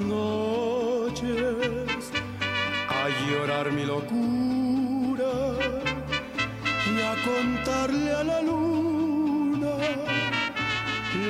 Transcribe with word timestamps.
Noches 0.00 1.56
a 2.88 3.08
llorar 3.26 3.70
mi 3.72 3.84
locura 3.84 5.32
y 6.92 7.00
a 7.00 7.14
contarle 7.24 8.12
a 8.12 8.24
la 8.24 8.42
luna 8.42 9.74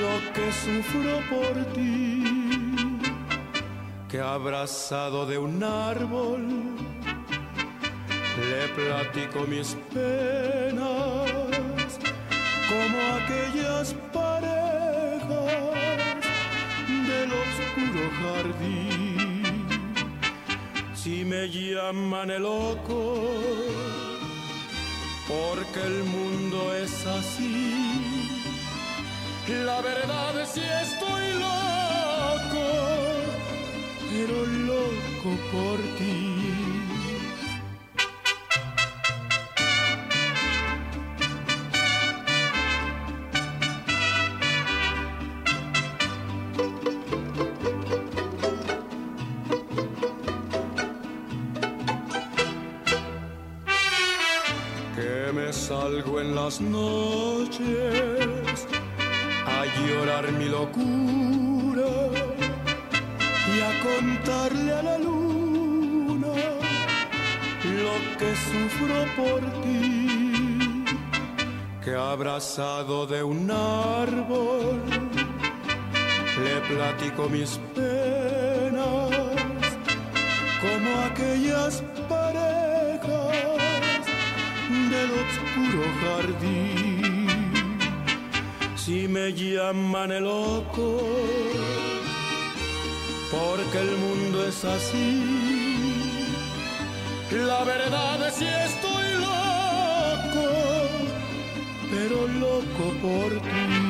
lo 0.02 0.14
que 0.34 0.52
sufro 0.52 1.14
por 1.30 1.54
ti, 1.74 2.22
que 4.08 4.20
abrazado 4.20 5.26
de 5.26 5.38
un 5.38 5.62
árbol 5.62 6.46
le 8.50 8.68
platico 8.68 9.46
mis 9.46 9.76
penas 9.92 10.39
la 29.64 29.80
verdad 29.80 30.40
es 30.40 30.48
si 30.50 30.60
estoy 30.60 31.32
loco, 31.34 32.66
pero 34.10 34.46
loco 34.46 35.30
por 35.52 35.78
ti. 35.98 36.79
Abrazado 72.40 73.06
de 73.06 73.22
un 73.22 73.50
árbol 73.50 74.80
le 76.42 76.60
platico 76.74 77.28
mis 77.28 77.60
penas 77.74 79.10
como 80.62 80.88
aquellas 81.10 81.82
parejas 82.08 83.36
del 84.90 85.10
oscuro 85.22 85.82
jardín 86.00 87.28
si 88.74 89.06
me 89.06 89.34
llaman 89.34 90.10
el 90.10 90.24
loco, 90.24 90.98
porque 93.30 93.78
el 93.80 93.96
mundo 93.98 94.46
es 94.48 94.64
así. 94.64 95.22
La 97.32 97.62
verdad 97.64 98.26
es 98.26 98.34
si 98.34 98.46
estoy 98.46 98.99
loco 102.10 102.92
por 103.00 103.32
ti. 103.40 103.80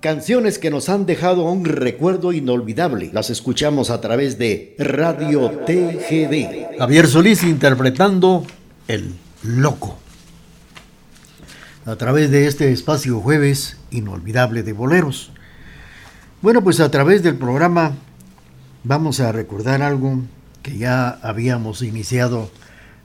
Canciones 0.00 0.58
que 0.58 0.70
nos 0.70 0.88
han 0.88 1.06
dejado 1.06 1.44
un 1.44 1.64
recuerdo 1.64 2.32
inolvidable. 2.32 3.10
Las 3.12 3.30
escuchamos 3.30 3.90
a 3.90 4.00
través 4.00 4.36
de 4.36 4.74
Radio 4.78 5.50
TGD. 5.64 6.78
Javier 6.78 7.06
Solís 7.06 7.44
interpretando 7.44 8.44
El 8.88 9.14
Loco 9.44 9.98
a 11.84 11.96
través 11.96 12.30
de 12.30 12.46
este 12.46 12.72
espacio 12.72 13.20
jueves 13.20 13.76
inolvidable 13.90 14.62
de 14.62 14.72
boleros. 14.72 15.32
Bueno, 16.40 16.62
pues 16.62 16.80
a 16.80 16.90
través 16.90 17.22
del 17.22 17.36
programa 17.36 17.92
vamos 18.84 19.20
a 19.20 19.32
recordar 19.32 19.82
algo 19.82 20.20
que 20.62 20.78
ya 20.78 21.10
habíamos 21.22 21.82
iniciado 21.82 22.50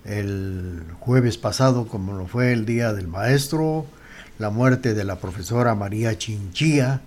el 0.07 0.83
jueves 0.99 1.37
pasado, 1.37 1.87
como 1.87 2.13
lo 2.13 2.27
fue 2.27 2.53
el 2.53 2.65
Día 2.65 2.93
del 2.93 3.07
Maestro, 3.07 3.85
la 4.39 4.49
muerte 4.49 4.93
de 4.93 5.03
la 5.03 5.19
profesora 5.19 5.75
María 5.75 6.17
Chinchilla 6.17 7.01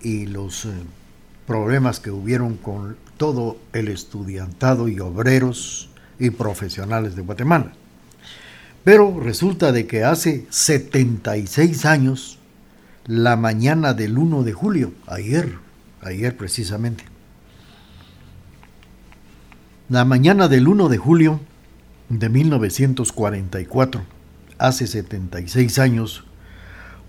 y 0.00 0.26
los 0.26 0.66
eh, 0.66 0.70
problemas 1.46 1.98
que 1.98 2.10
hubieron 2.10 2.56
con 2.56 2.96
todo 3.16 3.56
el 3.72 3.88
estudiantado 3.88 4.88
y 4.88 5.00
obreros 5.00 5.88
y 6.18 6.30
profesionales 6.30 7.16
de 7.16 7.22
Guatemala. 7.22 7.72
Pero 8.84 9.18
resulta 9.18 9.72
de 9.72 9.86
que 9.86 10.04
hace 10.04 10.46
76 10.50 11.86
años, 11.86 12.38
la 13.06 13.36
mañana 13.36 13.94
del 13.94 14.18
1 14.18 14.42
de 14.42 14.52
julio, 14.52 14.92
ayer, 15.06 15.58
ayer 16.02 16.36
precisamente, 16.36 17.04
la 19.88 20.04
mañana 20.04 20.48
del 20.48 20.68
1 20.68 20.88
de 20.88 20.98
julio 20.98 21.40
de 22.08 22.28
1944, 22.28 24.02
hace 24.58 24.86
76 24.86 25.78
años, 25.78 26.24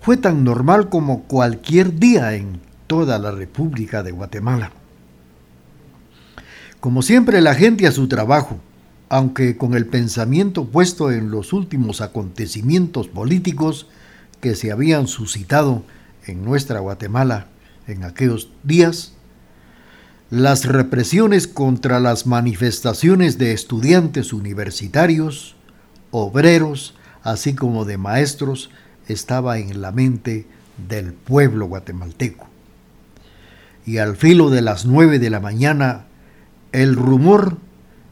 fue 0.00 0.16
tan 0.16 0.44
normal 0.44 0.88
como 0.88 1.24
cualquier 1.24 1.98
día 1.98 2.34
en 2.34 2.60
toda 2.86 3.18
la 3.18 3.30
República 3.30 4.02
de 4.02 4.12
Guatemala. 4.12 4.72
Como 6.80 7.02
siempre, 7.02 7.40
la 7.40 7.54
gente 7.54 7.86
a 7.86 7.92
su 7.92 8.08
trabajo, 8.08 8.58
aunque 9.08 9.56
con 9.56 9.74
el 9.74 9.86
pensamiento 9.86 10.66
puesto 10.66 11.10
en 11.10 11.30
los 11.30 11.52
últimos 11.52 12.00
acontecimientos 12.00 13.08
políticos 13.08 13.86
que 14.40 14.54
se 14.54 14.70
habían 14.70 15.08
suscitado 15.08 15.82
en 16.26 16.44
nuestra 16.44 16.80
Guatemala 16.80 17.46
en 17.86 18.04
aquellos 18.04 18.50
días, 18.62 19.12
las 20.30 20.66
represiones 20.66 21.46
contra 21.46 22.00
las 22.00 22.26
manifestaciones 22.26 23.38
de 23.38 23.52
estudiantes 23.52 24.34
universitarios, 24.34 25.56
obreros, 26.10 26.94
así 27.22 27.54
como 27.54 27.86
de 27.86 27.96
maestros, 27.96 28.70
estaba 29.06 29.58
en 29.58 29.80
la 29.80 29.90
mente 29.90 30.46
del 30.88 31.14
pueblo 31.14 31.66
guatemalteco. 31.66 32.46
Y 33.86 33.98
al 33.98 34.16
filo 34.16 34.50
de 34.50 34.60
las 34.60 34.84
nueve 34.84 35.18
de 35.18 35.30
la 35.30 35.40
mañana, 35.40 36.04
el 36.72 36.94
rumor 36.94 37.56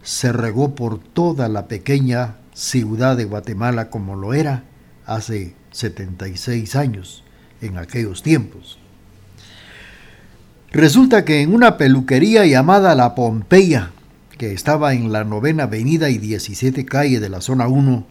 se 0.02 0.32
regó 0.32 0.75
por 0.75 0.99
toda 0.99 1.50
la 1.50 1.69
pequeña 1.69 2.37
ciudad 2.55 3.19
de 3.19 3.26
Guatemala 3.26 3.91
como 3.91 4.17
lo 4.17 4.32
era 4.32 4.64
hace 5.05 5.55
76 5.73 6.76
años, 6.76 7.25
en 7.61 7.76
aquellos 7.76 8.23
tiempos. 8.23 8.79
Resulta 10.73 11.25
que 11.25 11.43
en 11.43 11.55
una 11.55 11.79
peluquería 11.79 12.45
llamada 12.45 12.95
La 12.95 13.15
Pompeya, 13.15 13.93
que 14.37 14.53
estaba 14.53 14.95
en 14.95 15.13
la 15.13 15.25
novena 15.25 15.65
avenida 15.65 16.11
y 16.11 16.19
17 16.19 16.85
calle 16.85 17.21
de 17.21 17.29
la 17.29 17.41
zona 17.41 17.69
1, 17.69 18.05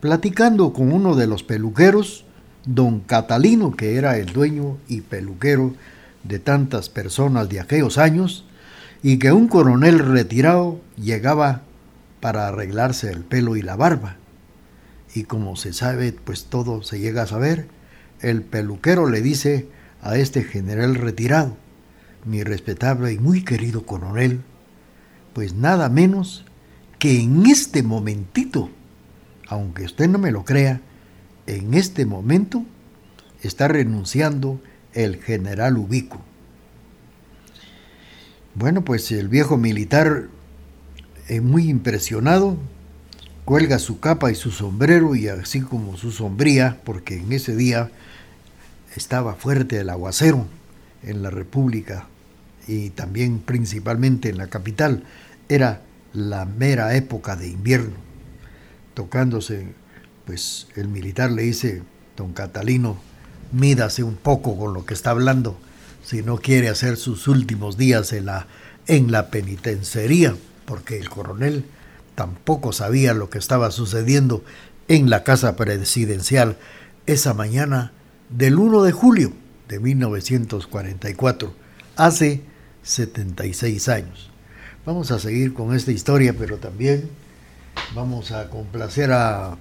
platicando 0.00 0.72
con 0.72 0.92
uno 0.92 1.16
de 1.16 1.26
los 1.26 1.42
peluqueros, 1.42 2.24
don 2.64 3.00
Catalino, 3.00 3.76
que 3.76 3.96
era 3.96 4.18
el 4.18 4.32
dueño 4.32 4.78
y 4.88 5.00
peluquero 5.00 5.74
de 6.22 6.38
tantas 6.38 6.88
personas 6.88 7.48
de 7.48 7.60
aquellos 7.60 7.98
años, 7.98 8.44
y 9.02 9.18
que 9.18 9.32
un 9.32 9.48
coronel 9.48 9.98
retirado 9.98 10.80
llegaba 10.96 11.62
para 12.20 12.48
arreglarse 12.48 13.10
el 13.10 13.24
pelo 13.24 13.56
y 13.56 13.62
la 13.62 13.76
barba. 13.76 14.16
Y 15.14 15.24
como 15.24 15.56
se 15.56 15.72
sabe, 15.72 16.12
pues 16.12 16.44
todo 16.44 16.82
se 16.82 17.00
llega 17.00 17.22
a 17.22 17.26
saber, 17.26 17.66
el 18.20 18.42
peluquero 18.42 19.08
le 19.10 19.20
dice 19.22 19.68
a 20.02 20.16
este 20.16 20.44
general 20.44 20.94
retirado, 20.94 21.56
mi 22.26 22.42
respetable 22.42 23.12
y 23.12 23.18
muy 23.18 23.44
querido 23.44 23.86
coronel, 23.86 24.40
pues 25.32 25.54
nada 25.54 25.88
menos 25.88 26.44
que 26.98 27.20
en 27.20 27.46
este 27.46 27.82
momentito, 27.82 28.70
aunque 29.48 29.84
usted 29.84 30.08
no 30.08 30.18
me 30.18 30.32
lo 30.32 30.44
crea, 30.44 30.80
en 31.46 31.74
este 31.74 32.04
momento 32.04 32.64
está 33.42 33.68
renunciando 33.68 34.60
el 34.92 35.22
general 35.22 35.76
Ubico. 35.76 36.20
Bueno, 38.54 38.82
pues 38.82 39.12
el 39.12 39.28
viejo 39.28 39.56
militar, 39.56 40.28
muy 41.42 41.68
impresionado, 41.68 42.56
cuelga 43.44 43.78
su 43.78 44.00
capa 44.00 44.32
y 44.32 44.34
su 44.34 44.50
sombrero 44.50 45.14
y 45.14 45.28
así 45.28 45.60
como 45.60 45.96
su 45.96 46.10
sombría, 46.10 46.80
porque 46.84 47.18
en 47.18 47.32
ese 47.32 47.54
día 47.54 47.90
estaba 48.96 49.34
fuerte 49.34 49.78
el 49.78 49.90
aguacero 49.90 50.46
en 51.02 51.22
la 51.22 51.30
República 51.30 52.08
y 52.66 52.90
también 52.90 53.38
principalmente 53.38 54.28
en 54.28 54.38
la 54.38 54.48
capital. 54.48 55.04
Era 55.48 55.82
la 56.12 56.44
mera 56.44 56.96
época 56.96 57.36
de 57.36 57.48
invierno. 57.48 57.94
Tocándose, 58.94 59.74
pues 60.24 60.68
el 60.76 60.88
militar 60.88 61.30
le 61.30 61.42
dice, 61.42 61.82
don 62.16 62.32
Catalino, 62.32 62.98
mídase 63.52 64.02
un 64.02 64.16
poco 64.16 64.58
con 64.58 64.74
lo 64.74 64.84
que 64.84 64.94
está 64.94 65.10
hablando 65.10 65.58
si 66.02 66.22
no 66.22 66.38
quiere 66.38 66.68
hacer 66.68 66.96
sus 66.96 67.26
últimos 67.26 67.76
días 67.76 68.12
en 68.12 68.26
la, 68.26 68.46
en 68.86 69.10
la 69.10 69.30
penitenciaría, 69.30 70.36
porque 70.64 70.98
el 70.98 71.08
coronel 71.08 71.64
tampoco 72.14 72.72
sabía 72.72 73.12
lo 73.12 73.28
que 73.28 73.38
estaba 73.38 73.72
sucediendo 73.72 74.44
en 74.88 75.10
la 75.10 75.24
casa 75.24 75.56
presidencial 75.56 76.58
esa 77.06 77.34
mañana 77.34 77.92
del 78.30 78.56
1 78.58 78.84
de 78.84 78.92
julio 78.92 79.32
de 79.68 79.80
1944, 79.80 81.52
hace 81.96 82.42
76 82.86 83.88
años. 83.88 84.30
Vamos 84.86 85.10
a 85.10 85.18
seguir 85.18 85.52
con 85.52 85.74
esta 85.74 85.90
historia, 85.90 86.34
pero 86.38 86.58
también 86.58 87.10
vamos 87.94 88.30
a 88.30 88.48
complacer 88.48 89.12
a 89.12 89.56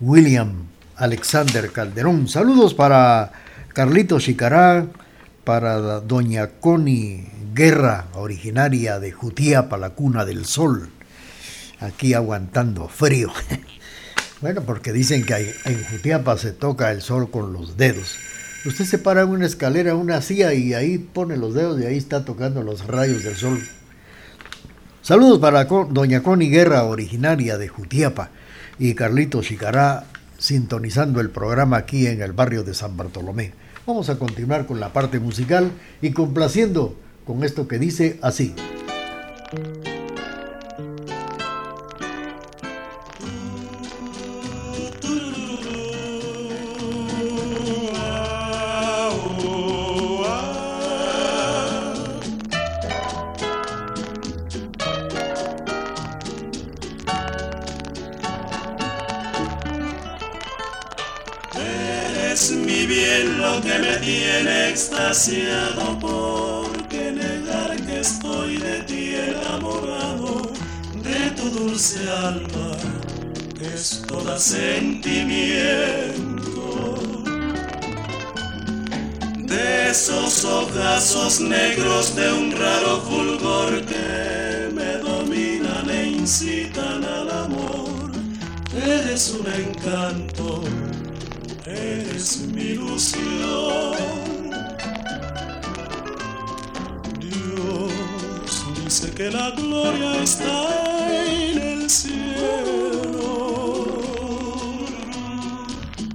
William 0.00 0.64
Alexander 0.96 1.70
Calderón. 1.70 2.26
Saludos 2.26 2.72
para 2.74 3.32
Carlito 3.74 4.18
Chicará, 4.18 4.86
para 5.44 6.00
doña 6.00 6.48
Connie 6.58 7.28
Guerra, 7.54 8.06
originaria 8.14 8.98
de 8.98 9.12
Jutiapa, 9.12 9.76
la 9.76 9.90
cuna 9.90 10.24
del 10.24 10.46
sol 10.46 10.90
aquí 11.80 12.14
aguantando 12.14 12.88
frío. 12.88 13.30
bueno, 14.40 14.62
porque 14.62 14.92
dicen 14.92 15.24
que 15.24 15.54
en 15.64 15.84
Jutiapa 15.84 16.38
se 16.38 16.52
toca 16.52 16.90
el 16.90 17.02
sol 17.02 17.30
con 17.30 17.52
los 17.52 17.76
dedos. 17.76 18.16
Usted 18.66 18.84
se 18.84 18.98
para 18.98 19.22
en 19.22 19.28
una 19.28 19.46
escalera, 19.46 19.94
una 19.94 20.20
silla 20.20 20.52
y 20.52 20.74
ahí 20.74 20.98
pone 20.98 21.36
los 21.36 21.54
dedos 21.54 21.80
y 21.80 21.84
ahí 21.84 21.96
está 21.96 22.24
tocando 22.24 22.64
los 22.64 22.84
rayos 22.84 23.22
del 23.22 23.36
sol. 23.36 23.60
Saludos 25.02 25.38
para 25.38 25.66
doña 25.66 26.24
Connie 26.24 26.50
Guerra, 26.50 26.82
originaria 26.82 27.58
de 27.58 27.68
Jutiapa, 27.68 28.30
y 28.76 28.94
Carlito 28.94 29.40
Chicará, 29.40 30.06
sintonizando 30.36 31.20
el 31.20 31.30
programa 31.30 31.76
aquí 31.76 32.08
en 32.08 32.20
el 32.22 32.32
barrio 32.32 32.64
de 32.64 32.74
San 32.74 32.96
Bartolomé. 32.96 33.52
Vamos 33.86 34.10
a 34.10 34.18
continuar 34.18 34.66
con 34.66 34.80
la 34.80 34.92
parte 34.92 35.20
musical 35.20 35.70
y 36.02 36.10
complaciendo 36.10 36.96
con 37.24 37.44
esto 37.44 37.68
que 37.68 37.78
dice 37.78 38.18
así. 38.20 38.52
Porque 66.00 67.12
negar 67.12 67.76
que 67.76 68.00
estoy 68.00 68.56
de 68.56 68.82
ti 68.82 69.14
enamorado, 69.14 70.50
de 71.00 71.30
tu 71.30 71.48
dulce 71.50 72.10
alma, 72.10 72.76
es 73.72 74.02
toda 74.08 74.36
sentimiento. 74.36 76.96
De 79.36 79.90
esos 79.90 80.44
ojazos 80.44 81.40
negros 81.40 82.16
de 82.16 82.32
un 82.32 82.50
raro 82.50 83.00
fulgor 83.02 83.86
que 83.86 84.70
me 84.74 84.96
dominan 84.98 85.88
e 85.88 86.08
incitan 86.18 87.04
al 87.04 87.30
amor, 87.30 88.10
eres 88.74 89.36
un 89.38 89.46
encanto, 89.46 90.64
eres 91.64 92.38
mi 92.48 92.62
ilusión. 92.62 93.85
Sé 98.96 99.10
que 99.10 99.30
la 99.30 99.50
gloria 99.50 100.22
está 100.22 101.22
en 101.22 101.58
el 101.58 101.90
cielo, 101.90 102.14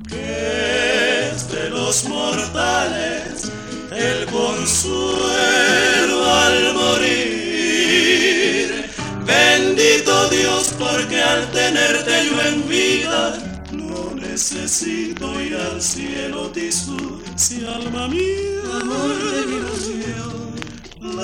que 0.09 1.29
es 1.29 1.51
de 1.51 1.69
los 1.69 2.05
mortales 2.05 3.51
el 3.91 4.25
consuelo 4.25 6.25
al 6.25 6.73
morir. 6.73 7.29
Bendito 9.27 10.29
Dios, 10.29 10.73
porque 10.79 11.21
al 11.21 11.51
tenerte 11.51 12.25
yo 12.25 12.41
en 12.41 12.67
vida, 12.67 13.37
no 13.73 14.15
necesito 14.15 15.39
ir 15.39 15.55
al 15.55 15.79
cielo, 15.79 16.51
si 17.35 17.63
alma 17.63 18.07
mía, 18.07 18.81
amor 18.81 19.33
de 19.33 19.45
mi 19.45 19.59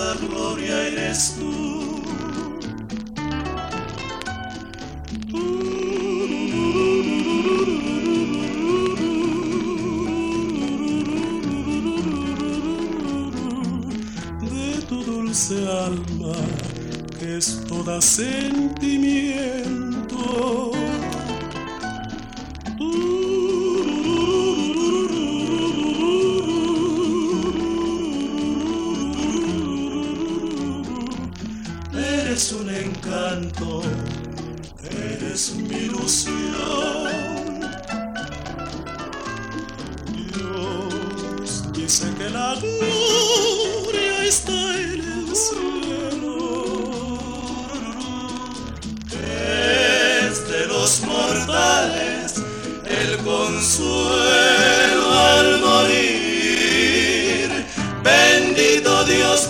la 0.07 0.15
gloria 0.15 0.87
eres 0.87 1.35
tú. 1.37 1.51
De 14.41 14.81
tu 14.87 15.03
dulce 15.03 15.55
alma, 15.67 16.35
que 17.19 17.37
es 17.37 17.63
toda 17.67 18.01
sentimiento 18.01 18.66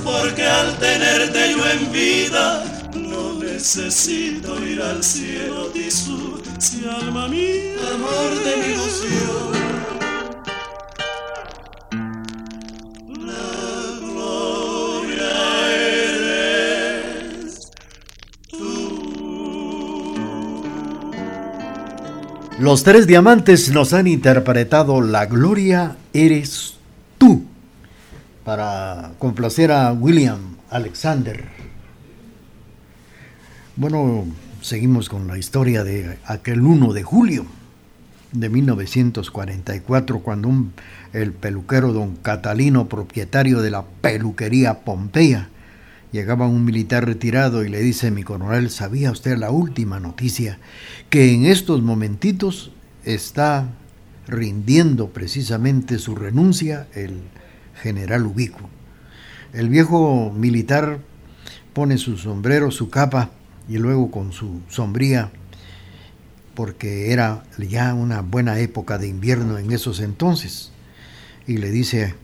Porque 0.03 0.43
al 0.43 0.77
tenerte 0.77 1.51
yo 1.51 1.69
en 1.69 1.91
vida, 1.91 2.63
necesito 3.57 4.63
ir 4.63 4.79
al 4.79 5.03
cielo, 5.03 5.65
Tisú, 5.73 6.39
si 6.59 6.87
alma 6.87 7.27
mía, 7.27 7.73
amor 7.95 8.43
de 8.45 8.55
mi 8.55 8.65
ilusión. 8.73 9.51
La 13.25 13.49
gloria 13.99 15.33
eres 16.93 17.71
tú. 18.51 20.15
Los 22.59 22.83
tres 22.83 23.07
diamantes 23.07 23.71
nos 23.71 23.93
han 23.93 24.05
interpretado 24.05 25.01
La 25.01 25.25
gloria 25.25 25.97
eres 26.13 26.75
tú 27.17 27.46
para 28.47 29.11
complacer 29.19 29.73
a 29.73 29.91
William 29.91 30.39
Alexander 30.69 31.43
bueno, 33.75 34.25
seguimos 34.61 35.09
con 35.09 35.27
la 35.27 35.37
historia 35.37 35.83
de 35.83 36.17
aquel 36.25 36.61
1 36.61 36.93
de 36.93 37.03
julio. 37.03 37.45
de 38.31 38.47
1944, 38.47 40.19
cuando 40.19 40.49
el 41.11 41.33
peluquero 41.33 41.91
don 41.91 42.15
Catalino, 42.15 42.87
propietario 42.87 43.61
de 43.61 43.69
la 43.69 43.83
peluquería 43.85 44.85
Pompeya, 44.85 45.49
llegaba 46.13 46.47
un 46.47 46.63
militar 46.63 47.05
retirado 47.05 47.65
y 47.65 47.69
le 47.69 47.81
dice, 47.81 48.11
mi 48.11 48.23
coronel, 48.23 48.69
¿sabía 48.69 49.11
usted 49.11 49.37
la 49.37 49.51
última 49.51 49.99
noticia? 49.99 50.57
Que 51.09 51.33
en 51.33 51.45
estos 51.45 51.81
momentitos 51.81 52.71
está 53.03 53.67
rindiendo 54.25 55.09
precisamente 55.09 55.99
su 55.99 56.15
renuncia 56.15 56.87
el 56.95 57.21
general 57.81 58.25
Ubico. 58.25 58.69
El 59.53 59.69
viejo 59.69 60.31
militar 60.31 60.99
pone 61.73 61.97
su 61.97 62.17
sombrero, 62.17 62.71
su 62.71 62.89
capa 62.89 63.31
y 63.69 63.77
luego 63.77 64.11
con 64.11 64.31
su 64.31 64.61
sombría, 64.67 65.31
porque 66.55 67.11
era 67.11 67.43
ya 67.57 67.93
una 67.93 68.21
buena 68.21 68.59
época 68.59 68.97
de 68.97 69.07
invierno 69.07 69.57
en 69.57 69.71
esos 69.71 69.99
entonces, 69.99 70.71
y 71.45 71.57
le 71.57 71.69
dice, 71.69 72.15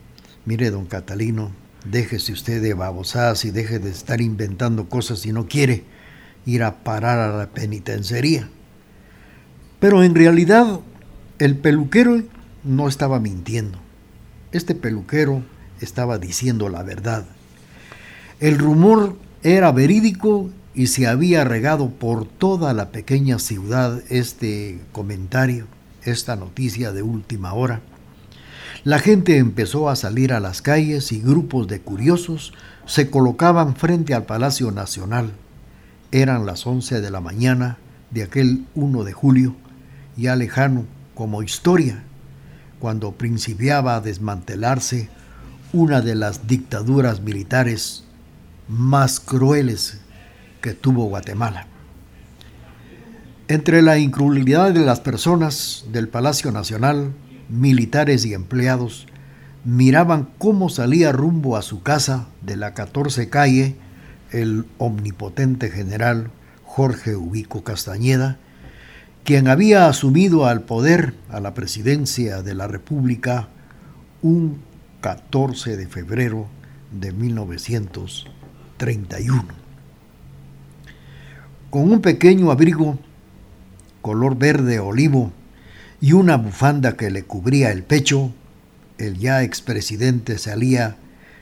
mire 0.46 0.72
don 0.72 0.86
Catalino, 0.86 1.52
déjese 1.86 2.34
usted 2.34 2.62
de 2.62 2.74
babosadas 2.74 3.46
y 3.46 3.52
deje 3.52 3.80
de 3.80 3.92
estar 3.92 4.22
inventando 4.22 4.90
cosas 4.90 5.20
si 5.20 5.32
no 5.32 5.48
quiere 5.48 5.84
ir 6.46 6.64
a 6.64 6.84
parar 6.84 7.20
a 7.20 7.38
la 7.38 7.50
penitenciaría. 7.50 8.50
Pero 9.80 10.04
en 10.04 10.16
realidad 10.16 10.80
el 11.40 11.58
peluquero 11.58 12.22
no 12.64 12.88
estaba 12.88 13.20
mintiendo. 13.20 13.80
Este 14.54 14.76
peluquero 14.76 15.44
estaba 15.82 16.20
diciendo 16.20 16.70
la 16.70 16.84
verdad. 16.84 17.26
El 18.40 18.60
rumor 18.60 19.18
era 19.42 19.72
verídico 19.72 20.52
y 20.76 20.88
se 20.88 21.08
había 21.08 21.44
regado 21.44 21.90
por 21.90 22.26
toda 22.26 22.72
la 22.74 22.92
pequeña 22.92 23.40
ciudad 23.40 24.02
este 24.10 24.80
comentario, 24.92 25.66
esta 26.04 26.36
noticia 26.36 26.92
de 26.92 27.02
última 27.02 27.54
hora. 27.54 27.82
La 28.84 29.00
gente 29.00 29.38
empezó 29.38 29.90
a 29.90 29.96
salir 29.96 30.34
a 30.34 30.40
las 30.40 30.62
calles 30.62 31.12
y 31.12 31.20
grupos 31.20 31.68
de 31.68 31.82
curiosos 31.82 32.54
se 32.86 33.10
colocaban 33.10 33.76
frente 33.76 34.14
al 34.14 34.26
Palacio 34.26 34.70
Nacional. 34.70 35.32
Eran 36.12 36.46
las 36.46 36.68
11 36.68 37.02
de 37.02 37.10
la 37.10 37.22
mañana 37.22 37.78
de 38.12 38.22
aquel 38.22 38.66
1 38.76 39.04
de 39.04 39.14
julio, 39.14 39.56
ya 40.16 40.36
lejano 40.36 40.86
como 41.16 41.42
historia, 41.42 42.04
cuando 42.84 43.14
principiaba 43.14 43.96
a 43.96 44.02
desmantelarse 44.02 45.08
una 45.72 46.02
de 46.02 46.16
las 46.16 46.48
dictaduras 46.48 47.22
militares 47.22 48.04
más 48.68 49.22
crueles 49.22 50.02
que 50.60 50.74
tuvo 50.74 51.06
Guatemala. 51.06 51.68
Entre 53.48 53.82
la 53.82 54.00
incredulidad 54.00 54.74
de 54.74 54.82
las 54.82 55.00
personas 55.00 55.86
del 55.94 56.10
Palacio 56.10 56.52
Nacional, 56.52 57.14
militares 57.48 58.26
y 58.26 58.34
empleados 58.34 59.08
miraban 59.64 60.28
cómo 60.38 60.68
salía 60.68 61.14
rumbo 61.14 61.56
a 61.56 61.62
su 61.62 61.84
casa 61.84 62.28
de 62.42 62.58
la 62.58 62.74
14 62.74 63.30
calle 63.30 63.78
el 64.32 64.66
omnipotente 64.78 65.70
general 65.70 66.32
Jorge 66.66 67.16
Ubico 67.16 67.64
Castañeda, 67.64 68.40
quien 69.24 69.48
había 69.48 69.88
asumido 69.88 70.46
al 70.46 70.64
poder 70.64 71.14
a 71.30 71.40
la 71.40 71.54
presidencia 71.54 72.42
de 72.42 72.56
la 72.56 72.68
República 72.68 73.48
un 74.22 74.60
14 75.02 75.78
de 75.78 75.88
febrero 75.88 76.48
de 76.92 77.12
1931 77.12 79.46
con 81.70 81.92
un 81.92 82.02
pequeño 82.02 82.50
abrigo 82.52 82.98
color 84.02 84.38
verde 84.38 84.80
olivo 84.80 85.32
y 86.02 86.14
una 86.14 86.36
bufanda 86.36 86.98
que 86.98 87.10
le 87.10 87.24
cubría 87.24 87.72
el 87.72 87.84
pecho, 87.84 88.34
el 88.98 89.18
ya 89.18 89.42
expresidente 89.42 90.38
salía 90.38 90.98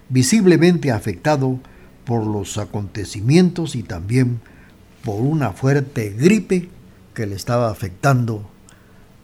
visiblemente 0.07 0.91
afectado 0.91 1.59
por 2.05 2.25
los 2.25 2.57
acontecimientos 2.59 3.75
y 3.75 3.83
también 3.83 4.39
por 5.03 5.21
una 5.21 5.51
fuerte 5.51 6.15
gripe 6.17 6.69
que 7.13 7.25
le 7.25 7.35
estaba 7.35 7.69
afectando 7.69 8.49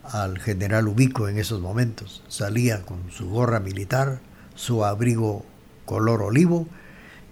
al 0.03 0.39
general 0.39 0.87
Ubico 0.87 1.27
en 1.27 1.37
esos 1.37 1.61
momentos. 1.61 2.23
Salía 2.27 2.83
con 2.83 3.11
su 3.11 3.29
gorra 3.29 3.59
militar, 3.59 4.19
su 4.55 4.85
abrigo 4.85 5.45
color 5.85 6.21
olivo 6.21 6.67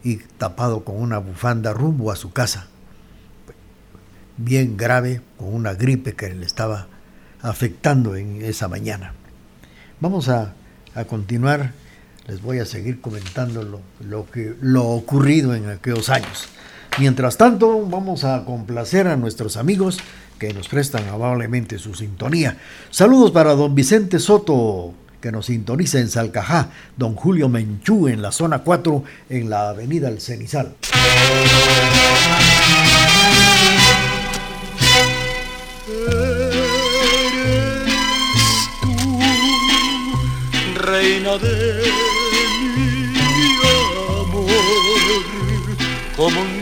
y 0.03 0.17
tapado 0.17 0.83
con 0.83 0.97
una 0.97 1.17
bufanda 1.17 1.74
rumbo 1.74 2.12
a 2.12 2.15
su 2.15 2.31
casa 2.31 2.67
bien 4.38 4.77
grave, 4.77 5.21
con 5.38 5.53
una 5.53 5.74
gripe 5.74 6.13
que 6.13 6.33
le 6.33 6.45
estaba 6.45 6.88
afectando 7.41 8.15
en 8.15 8.41
esa 8.43 8.67
mañana. 8.67 9.13
Vamos 10.00 10.29
a, 10.29 10.53
continuar, 11.07 11.71
les 12.27 12.41
voy 12.41 12.59
a 12.59 12.65
seguir 12.65 13.01
comentando 13.01 13.63
lo, 13.63 13.81
lo, 14.07 14.29
que, 14.29 14.55
lo 14.62 14.85
ocurrido 14.88 15.53
en 15.55 15.69
aquellos 15.69 16.09
años. 16.09 16.47
Mientras 16.97 17.35
tanto, 17.37 17.85
vamos 17.85 18.23
a 18.23 18.45
complacer 18.45 19.07
a 19.07 19.17
nuestros 19.17 19.57
amigos 19.57 19.99
que 20.39 20.53
nos 20.53 20.69
prestan 20.69 21.07
amablemente 21.09 21.77
su 21.77 21.93
sintonía. 21.93 22.57
Saludos 22.89 23.31
para 23.31 23.53
don 23.53 23.75
Vicente 23.75 24.19
Soto, 24.19 24.93
que 25.19 25.31
nos 25.31 25.47
sintoniza 25.47 25.99
en 25.99 26.09
Salcajá, 26.09 26.69
don 26.95 27.15
Julio 27.15 27.49
Menchú 27.49 28.07
en 28.07 28.21
la 28.21 28.31
zona 28.31 28.59
4, 28.59 29.03
en 29.29 29.49
la 29.49 29.69
avenida 29.69 30.07
El 30.07 30.21
Cenizal. 30.21 30.75
reina 40.85 41.37
de 41.39 41.81
mi 42.75 43.15
amor, 44.21 44.45
como 46.15 46.41
un 46.41 46.54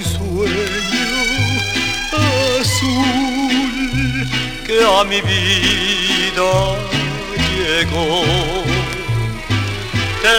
que 4.74 4.84
a 4.84 5.04
mi 5.04 5.22
vida 5.22 6.52
llegó. 7.58 8.24
Te 10.22 10.38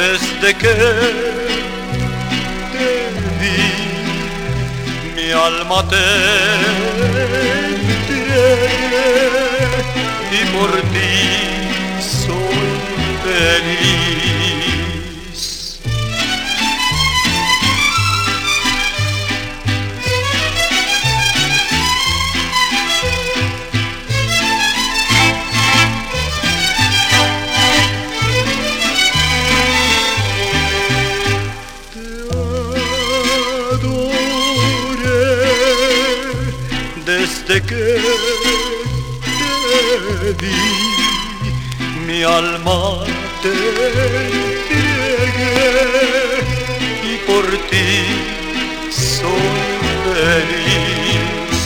desde 0.00 0.54
que 0.62 0.76
te 2.72 2.88
vi, 3.40 3.62
mi 5.16 5.28
alma 5.32 5.78
te 5.88 6.08
y 10.36 10.40
por 10.54 10.72
ti 10.92 11.14
soy 12.00 12.70
feliz. 13.24 14.09
Mi 42.06 42.22
alma 42.22 43.04
te 43.42 43.48
entregué 43.48 44.86
y 47.02 47.16
por 47.26 47.44
ti 47.70 47.90
soy 48.90 49.70
feliz. 50.04 51.60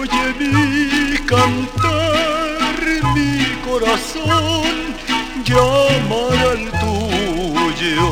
Oye 0.00 0.24
mi 0.38 1.18
cantar, 1.26 2.80
mi 3.14 3.32
corazón 3.68 4.64
llamar 5.44 6.38
al 6.52 6.64
tuyo. 6.80 8.08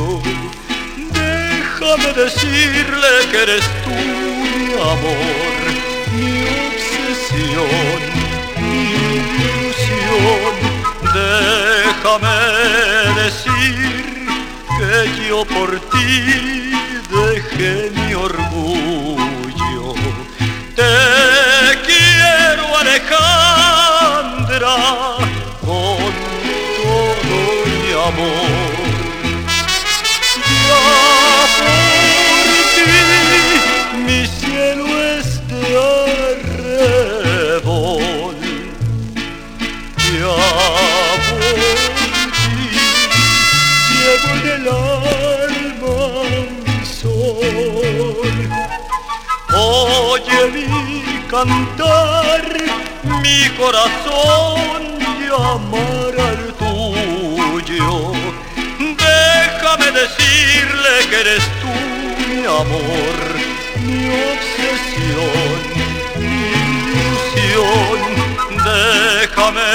Déjame 1.13 2.09
decirle 2.13 3.11
que 3.31 3.37
eres 3.43 3.65
tú 3.83 3.91
mi 3.91 4.73
amor, 4.73 5.68
obsesión 7.57 8.99
déjame 11.13 12.39
decir 13.21 14.27
que 14.77 15.27
yo 15.27 15.39
por 15.45 15.71
ti 15.91 16.71
dejé 17.09 17.91
mi 17.91 18.13
orgullo. 18.13 19.95
Te 20.75 20.93
quiero 21.85 22.63
Alejandra 22.77 24.75
con 25.61 26.13
todo 26.83 27.37
mi 27.65 27.91
amor. 27.91 28.68
Cantar 51.29 52.41
mi 53.21 53.49
corazón 53.57 54.81
llamar 55.21 56.15
al 56.29 56.53
tuyo. 56.55 58.13
Déjame 58.79 59.91
decirle 59.91 60.93
que 61.09 61.19
eres 61.21 61.43
tú 61.61 61.73
mi 62.29 62.45
amor, 62.45 63.17
mi 63.85 64.05
obsesión, 64.33 65.59
mi 66.17 66.41
ilusión. 66.97 67.99
Déjame 68.65 69.69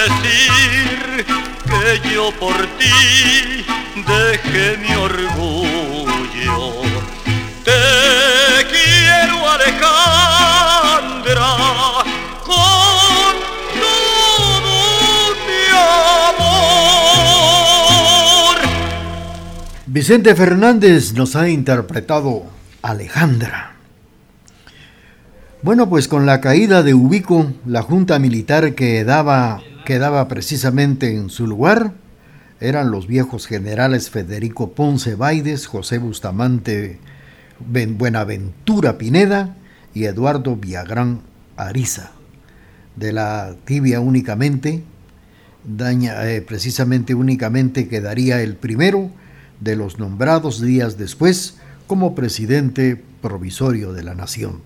decir 0.00 1.26
que 1.70 2.10
yo 2.12 2.32
por 2.32 2.56
ti 2.78 3.64
dejé 3.94 4.76
mi 4.78 4.94
orgullo. 4.94 6.82
Te 7.64 8.66
quiero 8.66 9.48
Alejandra 9.48 10.21
Vicente 19.92 20.34
Fernández 20.34 21.12
nos 21.12 21.36
ha 21.36 21.50
interpretado 21.50 22.44
Alejandra. 22.80 23.74
Bueno, 25.62 25.90
pues 25.90 26.08
con 26.08 26.24
la 26.24 26.40
caída 26.40 26.82
de 26.82 26.94
Ubico, 26.94 27.52
la 27.66 27.82
junta 27.82 28.18
militar 28.18 28.74
que 28.74 29.04
daba, 29.04 29.60
quedaba 29.84 30.28
precisamente 30.28 31.14
en 31.14 31.28
su 31.28 31.46
lugar 31.46 31.92
eran 32.58 32.90
los 32.90 33.06
viejos 33.06 33.46
generales 33.46 34.08
Federico 34.08 34.72
Ponce 34.72 35.14
Baides, 35.14 35.66
José 35.66 35.98
Bustamante 35.98 36.98
Buenaventura 37.60 38.96
Pineda 38.96 39.56
y 39.92 40.04
Eduardo 40.04 40.56
Villagrán 40.56 41.20
Ariza. 41.58 42.12
De 42.96 43.12
la 43.12 43.56
tibia 43.66 44.00
únicamente, 44.00 44.84
daña, 45.64 46.30
eh, 46.30 46.40
precisamente 46.40 47.14
únicamente 47.14 47.88
quedaría 47.88 48.40
el 48.40 48.56
primero 48.56 49.10
de 49.62 49.76
los 49.76 49.98
nombrados 49.98 50.60
días 50.60 50.98
después 50.98 51.56
como 51.86 52.14
presidente 52.14 53.02
provisorio 53.20 53.92
de 53.92 54.02
la 54.02 54.14
nación. 54.14 54.60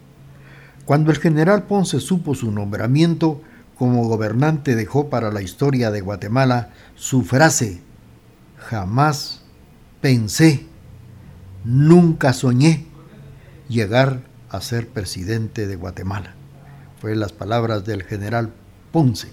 Cuando 0.84 1.10
el 1.10 1.18
general 1.18 1.64
Ponce 1.64 2.00
supo 2.00 2.34
su 2.34 2.50
nombramiento 2.50 3.40
como 3.78 4.06
gobernante 4.06 4.76
dejó 4.76 5.10
para 5.10 5.30
la 5.30 5.42
historia 5.42 5.90
de 5.90 6.00
Guatemala 6.00 6.70
su 6.94 7.22
frase, 7.22 7.80
jamás 8.56 9.42
pensé 10.00 10.66
Nunca 11.68 12.32
soñé 12.32 12.86
llegar 13.68 14.20
a 14.50 14.60
ser 14.60 14.86
presidente 14.86 15.66
de 15.66 15.74
Guatemala. 15.74 16.36
Fue 17.00 17.16
las 17.16 17.32
palabras 17.32 17.84
del 17.84 18.04
general 18.04 18.52
Ponce. 18.92 19.32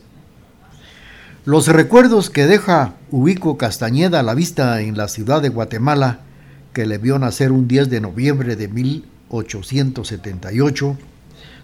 Los 1.46 1.68
recuerdos 1.68 2.30
que 2.30 2.46
deja 2.46 2.94
Ubico 3.12 3.58
Castañeda 3.58 4.22
a 4.22 4.24
la 4.24 4.34
vista 4.34 4.80
en 4.80 4.96
la 4.96 5.10
ciudad 5.10 5.42
de 5.42 5.50
Guatemala, 5.50 6.22
que 6.72 6.86
le 6.86 6.98
vio 6.98 7.20
nacer 7.20 7.52
un 7.52 7.68
10 7.68 7.90
de 7.90 8.00
noviembre 8.00 8.56
de 8.56 8.70
1878, 8.70 10.98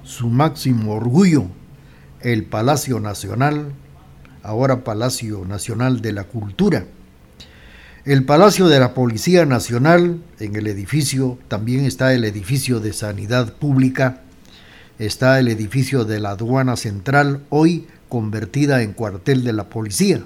su 0.03 0.27
máximo 0.27 0.95
orgullo, 0.95 1.45
el 2.19 2.43
Palacio 2.43 2.99
Nacional, 2.99 3.71
ahora 4.43 4.83
Palacio 4.83 5.45
Nacional 5.45 6.01
de 6.01 6.11
la 6.11 6.25
Cultura, 6.25 6.83
el 8.03 8.25
Palacio 8.25 8.67
de 8.67 8.81
la 8.81 8.93
Policía 8.93 9.45
Nacional, 9.45 10.19
en 10.41 10.57
el 10.57 10.67
edificio, 10.67 11.39
también 11.47 11.85
está 11.85 12.13
el 12.13 12.25
edificio 12.25 12.81
de 12.81 12.91
Sanidad 12.91 13.53
Pública, 13.53 14.23
está 14.97 15.39
el 15.39 15.47
edificio 15.47 16.03
de 16.03 16.19
la 16.19 16.31
Aduana 16.31 16.75
Central, 16.75 17.45
hoy 17.47 17.87
convertida 18.09 18.81
en 18.81 18.93
cuartel 18.93 19.43
de 19.43 19.53
la 19.53 19.69
policía, 19.69 20.21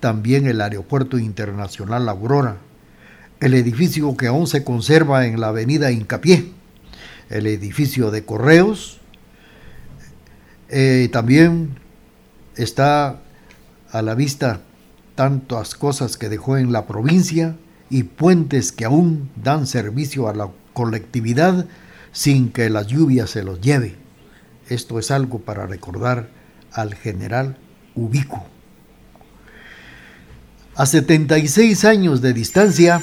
también 0.00 0.46
el 0.46 0.60
Aeropuerto 0.60 1.18
Internacional 1.18 2.08
Aurora, 2.08 2.58
el 3.40 3.54
edificio 3.54 4.16
que 4.16 4.26
aún 4.26 4.46
se 4.46 4.64
conserva 4.64 5.26
en 5.26 5.40
la 5.40 5.48
avenida 5.48 5.90
Incapié, 5.90 6.52
el 7.30 7.46
edificio 7.46 8.10
de 8.10 8.24
Correos, 8.24 9.00
eh, 10.68 11.08
también 11.12 11.78
está 12.56 13.20
a 13.90 14.02
la 14.02 14.14
vista 14.14 14.60
tantas 15.14 15.74
cosas 15.74 16.16
que 16.16 16.28
dejó 16.28 16.56
en 16.56 16.72
la 16.72 16.86
provincia 16.86 17.56
y 17.90 18.02
puentes 18.02 18.72
que 18.72 18.84
aún 18.84 19.30
dan 19.36 19.66
servicio 19.66 20.28
a 20.28 20.34
la 20.34 20.48
colectividad 20.72 21.66
sin 22.12 22.50
que 22.50 22.70
las 22.70 22.88
lluvias 22.88 23.30
se 23.30 23.44
los 23.44 23.60
lleve. 23.60 23.96
Esto 24.68 24.98
es 24.98 25.10
algo 25.10 25.40
para 25.40 25.66
recordar 25.66 26.28
al 26.74 26.94
general 26.94 27.56
Ubico. 27.94 28.44
A 30.76 30.86
76 30.86 31.84
años 31.84 32.20
de 32.20 32.32
distancia 32.32 33.00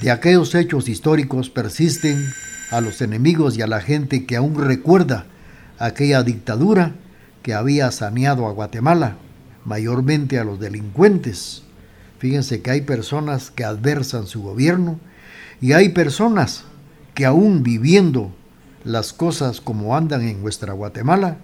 de 0.00 0.10
aquellos 0.10 0.54
hechos 0.54 0.88
históricos 0.88 1.50
persisten 1.50 2.32
a 2.70 2.80
los 2.80 3.02
enemigos 3.02 3.58
y 3.58 3.62
a 3.62 3.66
la 3.66 3.80
gente 3.80 4.24
que 4.24 4.36
aún 4.36 4.56
recuerda 4.56 5.26
aquella 5.78 6.22
dictadura 6.22 6.94
que 7.42 7.54
había 7.54 7.90
saneado 7.90 8.46
a 8.46 8.52
Guatemala 8.52 9.16
mayormente 9.64 10.38
a 10.38 10.44
los 10.44 10.58
delincuentes. 10.58 11.62
Fíjense 12.18 12.62
que 12.62 12.70
hay 12.70 12.80
personas 12.82 13.50
que 13.50 13.64
adversan 13.64 14.26
su 14.26 14.42
gobierno 14.42 14.98
y 15.60 15.72
hay 15.72 15.90
personas 15.90 16.64
que 17.14 17.26
aún 17.26 17.62
viviendo 17.62 18.34
las 18.84 19.12
cosas 19.12 19.60
como 19.60 19.96
andan 19.96 20.22
en 20.22 20.40
nuestra 20.40 20.72
Guatemala, 20.72 21.38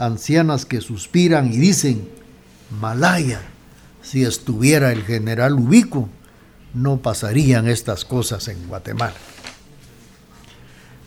ancianas 0.00 0.64
que 0.64 0.80
suspiran 0.80 1.52
y 1.52 1.58
dicen, 1.58 2.08
Malaya, 2.80 3.42
si 4.02 4.24
estuviera 4.24 4.92
el 4.92 5.02
general 5.04 5.54
Ubico, 5.54 6.08
no 6.72 6.98
pasarían 6.98 7.68
estas 7.68 8.04
cosas 8.04 8.48
en 8.48 8.66
Guatemala. 8.66 9.14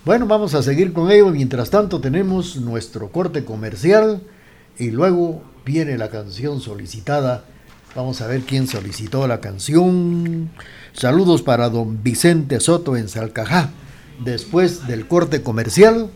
Bueno, 0.04 0.26
vamos 0.26 0.54
a 0.54 0.62
seguir 0.62 0.92
con 0.92 1.10
ello. 1.10 1.30
Mientras 1.30 1.70
tanto 1.70 2.00
tenemos 2.00 2.56
nuestro 2.56 3.10
corte 3.10 3.44
comercial 3.44 4.22
y 4.78 4.90
luego 4.90 5.42
viene 5.64 5.98
la 5.98 6.10
canción 6.10 6.60
solicitada. 6.60 7.44
Vamos 7.96 8.20
a 8.20 8.26
ver 8.26 8.42
quién 8.42 8.68
solicitó 8.68 9.26
la 9.26 9.40
canción. 9.40 10.50
Saludos 10.92 11.42
para 11.42 11.68
don 11.68 12.02
Vicente 12.02 12.60
Soto 12.60 12.96
en 12.96 13.08
Salcajá. 13.08 13.70
Después 14.22 14.86
del 14.86 15.08
corte 15.08 15.42
comercial, 15.42 16.10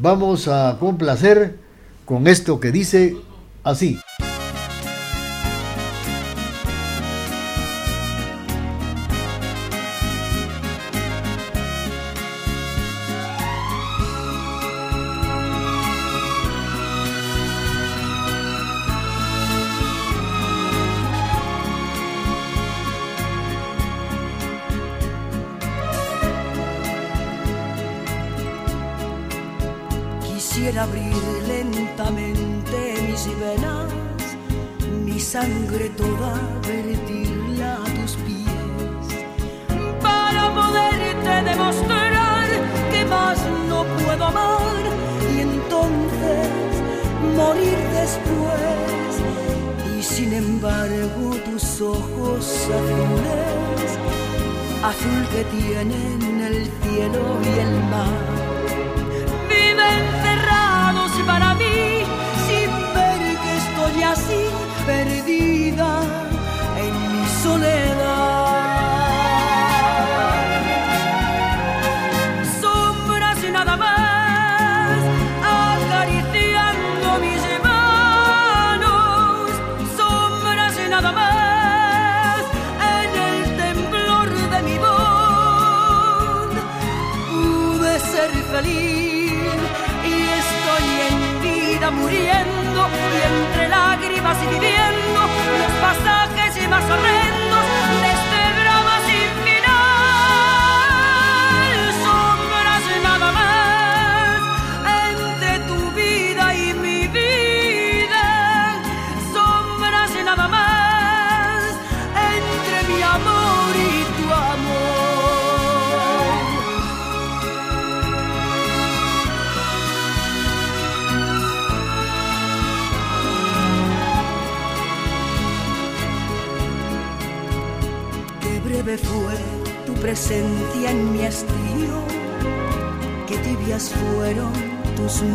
vamos 0.00 0.48
a 0.48 0.76
complacer 0.78 1.58
con 2.04 2.26
esto 2.26 2.60
que 2.60 2.72
dice 2.72 3.16
así. 3.62 3.98
que 55.34 55.44
tienen 55.46 56.40
el 56.42 56.70
cielo 56.80 57.40
y 57.42 57.58
el 57.58 57.74
mar. 57.90 58.33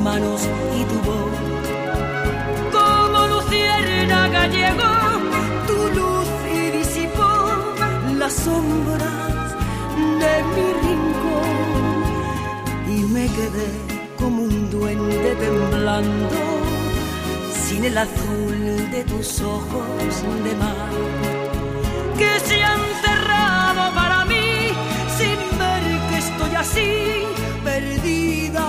Manos 0.04 0.42
y 0.80 0.84
tu 0.90 0.98
voz. 1.08 1.36
Como 2.72 3.28
lucierna 3.28 4.28
gallego, 4.30 4.92
tu 5.68 5.78
luz 5.98 6.30
y 6.54 6.78
disipó 6.78 7.32
las 8.18 8.34
sombras 8.34 9.48
de 10.22 10.34
mi 10.54 10.68
rincón 10.86 11.58
y 12.88 12.98
me 13.14 13.26
quedé 13.28 13.70
como 14.18 14.44
un 14.44 14.70
duende 14.70 15.36
temblando 15.36 16.40
sin 17.64 17.86
el 17.86 17.98
azul 17.98 18.92
de 18.92 19.04
tus 19.04 19.42
ojos 19.42 20.14
de 20.46 20.56
mar 20.56 20.90
que 22.18 22.40
se 22.48 22.62
han 22.64 22.90
así, 26.60 27.24
perdida 27.64 28.69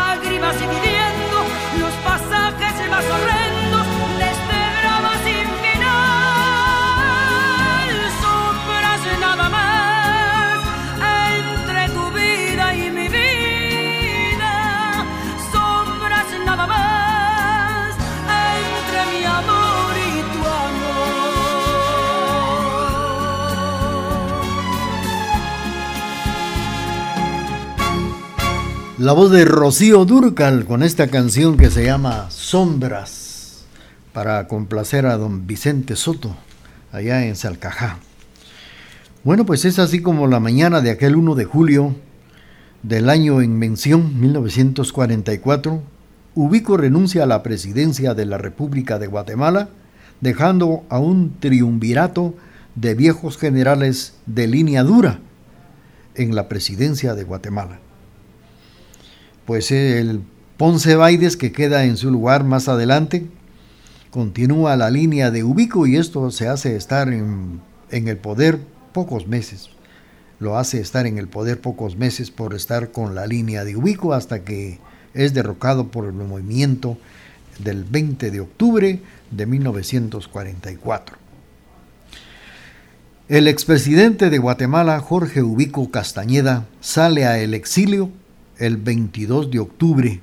voz 29.09 29.31
de 29.31 29.45
Rocío 29.45 30.05
Durcal 30.05 30.65
con 30.65 30.83
esta 30.83 31.07
canción 31.07 31.57
que 31.57 31.71
se 31.71 31.83
llama 31.83 32.29
Sombras 32.29 33.65
para 34.13 34.47
complacer 34.47 35.07
a 35.07 35.17
don 35.17 35.47
Vicente 35.47 35.95
Soto 35.95 36.35
allá 36.91 37.25
en 37.25 37.35
Salcajá. 37.35 37.97
Bueno, 39.23 39.43
pues 39.43 39.65
es 39.65 39.79
así 39.79 40.03
como 40.03 40.27
la 40.27 40.39
mañana 40.39 40.81
de 40.81 40.91
aquel 40.91 41.15
1 41.15 41.33
de 41.33 41.45
julio 41.45 41.95
del 42.83 43.09
año 43.09 43.41
en 43.41 43.57
mención 43.57 44.21
1944, 44.21 45.81
Ubico 46.35 46.77
renuncia 46.77 47.23
a 47.23 47.27
la 47.27 47.41
presidencia 47.41 48.13
de 48.13 48.27
la 48.27 48.37
República 48.37 48.99
de 48.99 49.07
Guatemala, 49.07 49.69
dejando 50.21 50.83
a 50.89 50.99
un 50.99 51.39
triunvirato 51.39 52.35
de 52.75 52.93
viejos 52.93 53.39
generales 53.39 54.13
de 54.27 54.45
línea 54.45 54.83
dura 54.83 55.21
en 56.13 56.35
la 56.35 56.47
presidencia 56.47 57.15
de 57.15 57.23
Guatemala 57.23 57.79
pues 59.51 59.69
el 59.71 60.21
Ponce 60.55 60.95
Baides 60.95 61.35
que 61.35 61.51
queda 61.51 61.83
en 61.83 61.97
su 61.97 62.09
lugar 62.09 62.45
más 62.45 62.69
adelante 62.69 63.25
continúa 64.09 64.77
la 64.77 64.89
línea 64.89 65.29
de 65.29 65.43
Ubico 65.43 65.87
y 65.87 65.97
esto 65.97 66.31
se 66.31 66.47
hace 66.47 66.77
estar 66.77 67.09
en, 67.09 67.59
el 67.89 68.15
poder 68.15 68.59
pocos 68.93 69.27
meses. 69.27 69.67
Lo 70.39 70.57
hace 70.57 70.79
estar 70.79 71.05
en 71.05 71.17
el 71.17 71.27
poder 71.27 71.59
pocos 71.59 71.97
meses 71.97 72.31
por 72.31 72.53
estar 72.53 72.93
con 72.93 73.13
la 73.13 73.27
línea 73.27 73.65
de 73.65 73.75
Ubico 73.75 74.13
hasta 74.13 74.45
que 74.45 74.79
es 75.13 75.33
derrocado 75.33 75.89
por 75.89 76.05
el 76.05 76.13
movimiento 76.13 76.97
del 77.59 77.83
20 77.83 78.31
de 78.31 78.39
octubre 78.39 79.01
de 79.31 79.45
1944. 79.45 81.17
El 83.27 83.49
expresidente 83.49 84.29
de 84.29 84.37
Guatemala, 84.37 84.97
Jorge 85.01 85.41
Ubico 85.41 85.91
Castañeda, 85.91 86.67
sale 86.79 87.25
a 87.25 87.37
el 87.37 87.53
exilio 87.53 88.11
el 88.61 88.77
22 88.77 89.49
de 89.49 89.59
octubre 89.59 90.21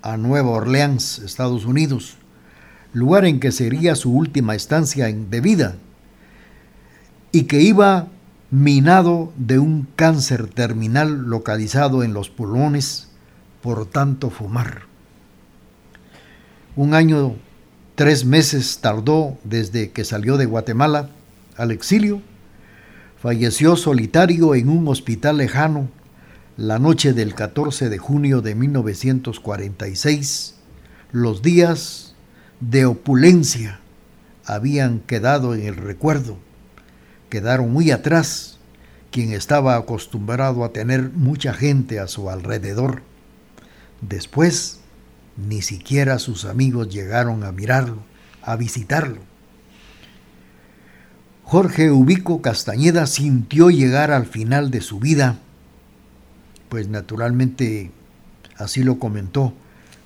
a 0.00 0.16
Nueva 0.16 0.50
Orleans, 0.50 1.18
Estados 1.18 1.66
Unidos, 1.66 2.14
lugar 2.92 3.24
en 3.24 3.40
que 3.40 3.50
sería 3.50 3.96
su 3.96 4.12
última 4.14 4.54
estancia 4.54 5.06
de 5.06 5.40
vida 5.40 5.74
y 7.32 7.42
que 7.42 7.60
iba 7.60 8.06
minado 8.52 9.32
de 9.36 9.58
un 9.58 9.88
cáncer 9.96 10.46
terminal 10.46 11.28
localizado 11.28 12.04
en 12.04 12.14
los 12.14 12.30
pulmones 12.30 13.08
por 13.60 13.86
tanto 13.86 14.30
fumar. 14.30 14.82
Un 16.76 16.94
año, 16.94 17.34
tres 17.96 18.24
meses 18.24 18.78
tardó 18.80 19.36
desde 19.42 19.90
que 19.90 20.04
salió 20.04 20.36
de 20.36 20.46
Guatemala 20.46 21.10
al 21.56 21.72
exilio. 21.72 22.22
Falleció 23.20 23.74
solitario 23.74 24.54
en 24.54 24.68
un 24.68 24.86
hospital 24.86 25.38
lejano 25.38 25.88
la 26.56 26.78
noche 26.78 27.12
del 27.12 27.34
14 27.34 27.88
de 27.88 27.98
junio 27.98 28.42
de 28.42 28.54
1946, 28.54 30.54
los 31.12 31.42
días 31.42 32.14
de 32.60 32.86
opulencia 32.86 33.80
habían 34.44 35.00
quedado 35.00 35.54
en 35.54 35.66
el 35.66 35.76
recuerdo, 35.76 36.38
quedaron 37.28 37.72
muy 37.72 37.90
atrás 37.90 38.58
quien 39.10 39.32
estaba 39.32 39.76
acostumbrado 39.76 40.64
a 40.64 40.72
tener 40.72 41.10
mucha 41.10 41.52
gente 41.52 41.98
a 41.98 42.06
su 42.06 42.30
alrededor. 42.30 43.02
Después, 44.00 44.80
ni 45.36 45.62
siquiera 45.62 46.18
sus 46.18 46.44
amigos 46.44 46.88
llegaron 46.88 47.44
a 47.44 47.52
mirarlo, 47.52 47.98
a 48.42 48.56
visitarlo. 48.56 49.18
Jorge 51.44 51.90
Ubico 51.90 52.42
Castañeda 52.42 53.06
sintió 53.06 53.70
llegar 53.70 54.12
al 54.12 54.26
final 54.26 54.70
de 54.70 54.80
su 54.80 55.00
vida 55.00 55.38
pues 56.70 56.88
naturalmente 56.88 57.90
así 58.56 58.82
lo 58.82 58.98
comentó, 58.98 59.52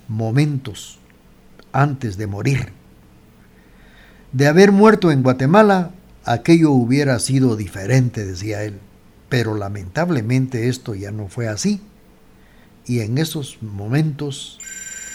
momentos 0.09 0.97
antes 1.71 2.17
de 2.17 2.27
morir. 2.27 2.73
De 4.33 4.47
haber 4.47 4.73
muerto 4.73 5.11
en 5.11 5.23
Guatemala, 5.23 5.91
aquello 6.25 6.71
hubiera 6.71 7.19
sido 7.19 7.55
diferente, 7.55 8.25
decía 8.25 8.63
él, 8.63 8.79
pero 9.29 9.55
lamentablemente 9.55 10.67
esto 10.67 10.95
ya 10.95 11.11
no 11.11 11.27
fue 11.27 11.47
así. 11.47 11.81
Y 12.87 12.99
en 12.99 13.19
esos 13.19 13.61
momentos 13.61 14.59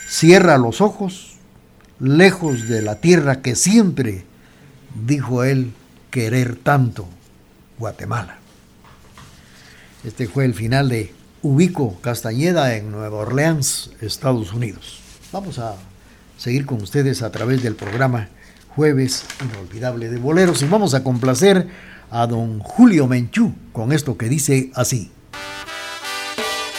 cierra 0.08 0.56
los 0.56 0.80
ojos, 0.80 1.36
lejos 1.98 2.68
de 2.68 2.80
la 2.80 3.00
tierra 3.00 3.42
que 3.42 3.56
siempre, 3.56 4.24
dijo 5.04 5.42
él, 5.42 5.72
querer 6.10 6.56
tanto, 6.56 7.08
Guatemala. 7.78 8.38
Este 10.04 10.28
fue 10.28 10.44
el 10.44 10.54
final 10.54 10.88
de 10.88 11.19
Ubico 11.42 11.98
Castañeda 12.02 12.76
en 12.76 12.90
Nueva 12.90 13.18
Orleans, 13.18 13.90
Estados 14.00 14.52
Unidos. 14.52 15.00
Vamos 15.32 15.58
a 15.58 15.76
seguir 16.36 16.66
con 16.66 16.82
ustedes 16.82 17.22
a 17.22 17.32
través 17.32 17.62
del 17.62 17.76
programa 17.76 18.28
Jueves 18.76 19.24
Inolvidable 19.40 20.10
de 20.10 20.18
Boleros 20.18 20.60
y 20.62 20.66
vamos 20.66 20.92
a 20.92 21.02
complacer 21.02 21.66
a 22.10 22.26
don 22.26 22.58
Julio 22.60 23.06
Menchú 23.06 23.54
con 23.72 23.92
esto 23.92 24.18
que 24.18 24.28
dice 24.28 24.70
así. 24.74 25.10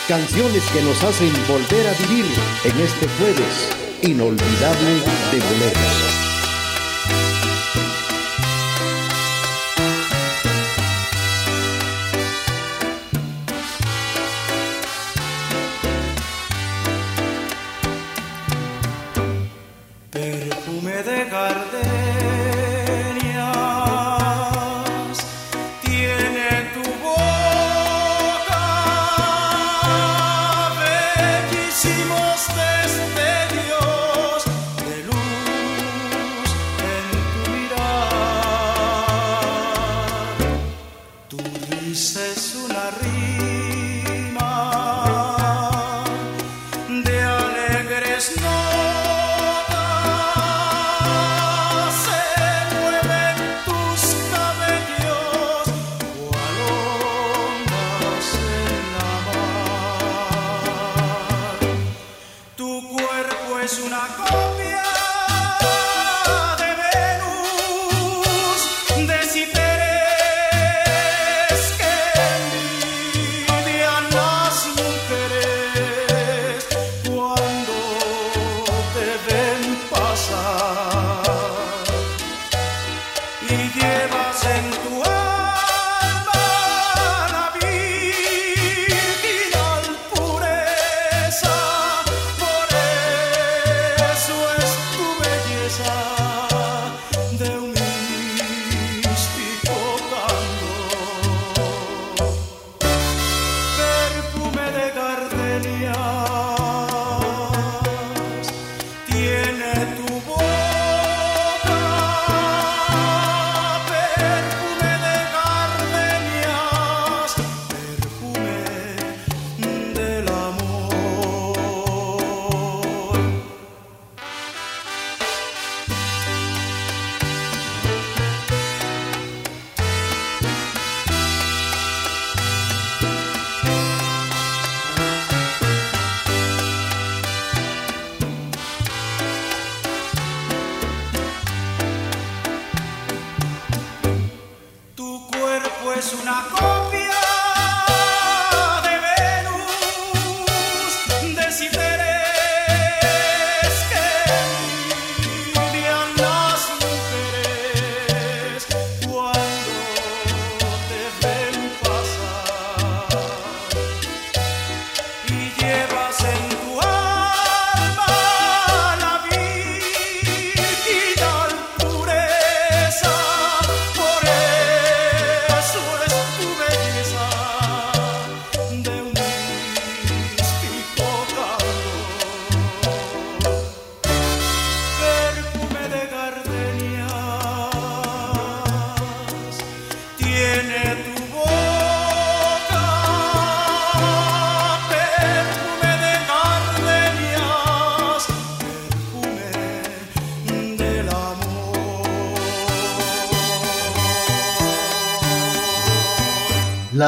Canciones 0.08 0.64
que 0.74 0.84
nos 0.84 1.04
hacen 1.04 1.32
volver 1.48 1.88
a 1.88 1.94
vivir 1.94 2.26
en 2.64 2.80
este 2.82 3.08
jueves 3.18 3.70
inolvidable 4.04 4.94
de 5.32 5.40
boleros. 5.40 6.21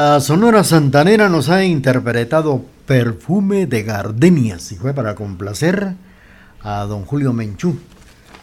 La 0.06 0.20
Sonora 0.20 0.66
Santanera 0.66 1.30
nos 1.30 1.48
ha 1.48 1.64
interpretado 1.64 2.66
Perfume 2.86 3.68
de 3.68 3.84
Gardenias 3.84 4.74
y 4.74 4.76
fue 4.76 4.94
para 4.94 5.16
complacer 5.16 5.94
a 6.60 6.82
don 6.82 7.06
Julio 7.06 7.32
Menchú 7.32 7.80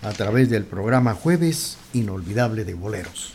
a 0.01 0.09
través 0.13 0.49
del 0.49 0.65
programa 0.65 1.13
Jueves 1.13 1.77
Inolvidable 1.93 2.65
de 2.65 2.73
Boleros. 2.73 3.35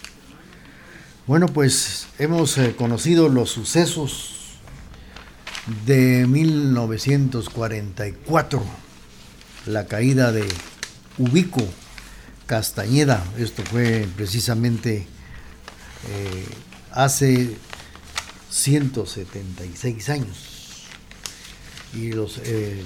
Bueno, 1.27 1.49
pues 1.49 2.07
hemos 2.17 2.57
eh, 2.57 2.73
conocido 2.75 3.29
los 3.29 3.51
sucesos 3.51 4.57
de 5.85 6.25
1944, 6.25 8.63
la 9.67 9.85
caída 9.85 10.31
de 10.31 10.47
Ubico 11.19 11.61
Castañeda, 12.47 13.23
esto 13.37 13.61
fue 13.61 14.07
precisamente 14.15 15.05
eh, 16.09 16.47
hace 16.91 17.55
176 18.49 20.09
años. 20.09 20.87
Y 21.93 22.11
los 22.11 22.39
eh, 22.43 22.83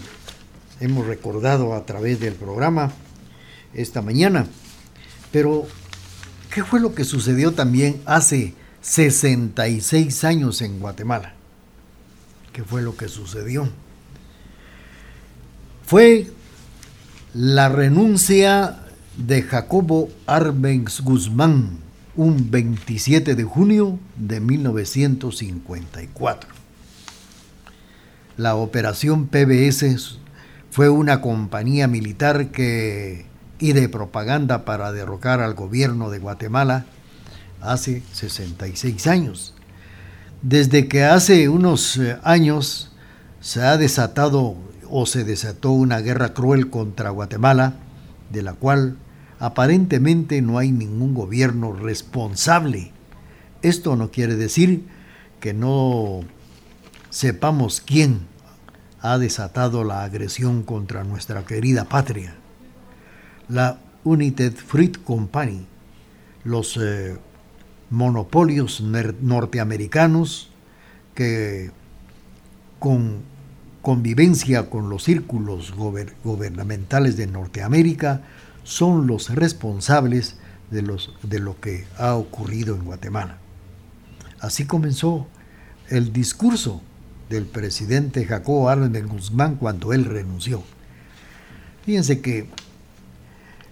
hemos 0.80 1.08
recordado 1.08 1.74
a 1.74 1.86
través 1.86 2.19
del 2.19 2.34
programa 2.34 2.91
esta 3.74 4.02
mañana. 4.02 4.48
Pero, 5.32 5.67
¿qué 6.54 6.63
fue 6.63 6.80
lo 6.80 6.93
que 6.93 7.06
sucedió 7.06 7.54
también 7.54 8.02
hace 8.06 8.54
66 8.82 10.24
años 10.24 10.62
en 10.62 10.80
Guatemala? 10.80 11.34
¿Qué 12.54 12.63
fue 12.63 12.82
lo 12.82 12.95
que 12.95 13.08
sucedió? 13.08 13.69
Fue 15.86 16.28
la 17.34 17.69
renuncia 17.69 18.80
de 19.17 19.41
Jacobo 19.43 20.10
Arbenz 20.26 21.02
Guzmán, 21.02 21.80
un 22.19 22.51
27 22.51 23.34
de 23.34 23.43
junio 23.45 23.97
de 24.17 24.41
1954. 24.41 26.49
La 28.36 28.55
operación 28.55 29.27
PBS 29.27 30.19
fue 30.69 30.89
una 30.89 31.21
compañía 31.21 31.88
militar 31.88 32.49
que 32.49 33.25
y 33.58 33.71
de 33.71 33.88
propaganda 33.88 34.65
para 34.65 34.91
derrocar 34.91 35.39
al 35.39 35.53
gobierno 35.53 36.10
de 36.10 36.19
Guatemala 36.19 36.86
hace 37.62 38.03
66 38.12 39.08
años. 39.08 39.53
Desde 40.41 40.89
que 40.89 41.05
hace 41.05 41.47
unos 41.47 41.95
eh, 41.95 42.17
años 42.23 42.91
se 43.39 43.62
ha 43.62 43.77
desatado 43.77 44.58
o 44.89 45.05
se 45.05 45.23
desató 45.23 45.71
una 45.71 46.01
guerra 46.01 46.34
cruel 46.34 46.69
contra 46.69 47.12
Guatemala, 47.12 47.75
de 48.29 48.41
la 48.41 48.51
cual 48.51 48.97
aparentemente 49.39 50.41
no 50.41 50.58
hay 50.58 50.71
ningún 50.71 51.13
gobierno 51.13 51.73
responsable. 51.73 52.91
Esto 53.62 53.95
no 53.95 54.12
quiere 54.12 54.36
decir 54.36 54.84
que 55.39 55.54
no 55.54 56.21
sepamos 57.10 57.82
quién 57.82 58.28
ha 59.02 59.17
desatado 59.17 59.84
la 59.84 60.04
agresión 60.04 60.63
contra 60.63 61.04
nuestra 61.04 61.45
querida 61.45 61.86
patria. 61.86 62.36
La 63.47 63.80
United 64.04 64.54
Fruit 64.54 65.02
Company, 65.04 65.65
los 66.43 66.78
eh, 66.78 67.17
monopolios 67.89 68.82
norteamericanos 68.82 70.52
que 71.15 71.71
con 72.78 73.21
convivencia 73.82 74.69
con 74.69 74.89
los 74.89 75.04
círculos 75.04 75.73
gubernamentales 75.75 77.17
de 77.17 77.28
Norteamérica 77.28 78.21
son 78.69 79.08
los 79.08 79.34
responsables 79.34 80.36
de, 80.69 80.84
los, 80.84 81.12
de 81.23 81.39
lo 81.39 81.60
que 81.60 81.88
ha 81.97 82.13
ocurrido 82.13 82.75
en 82.75 82.86
Guatemala. 82.86 83.39
Así 84.39 84.65
comenzó 84.65 85.27
el 85.89 86.13
discurso 86.13 86.84
del 87.29 87.47
presidente 87.47 88.25
Jacobo 88.25 88.69
Arbenz 88.69 89.08
Guzmán 89.08 89.55
cuando 89.55 89.91
él 89.91 90.05
renunció. 90.05 90.63
Fíjense 91.84 92.21
que 92.21 92.47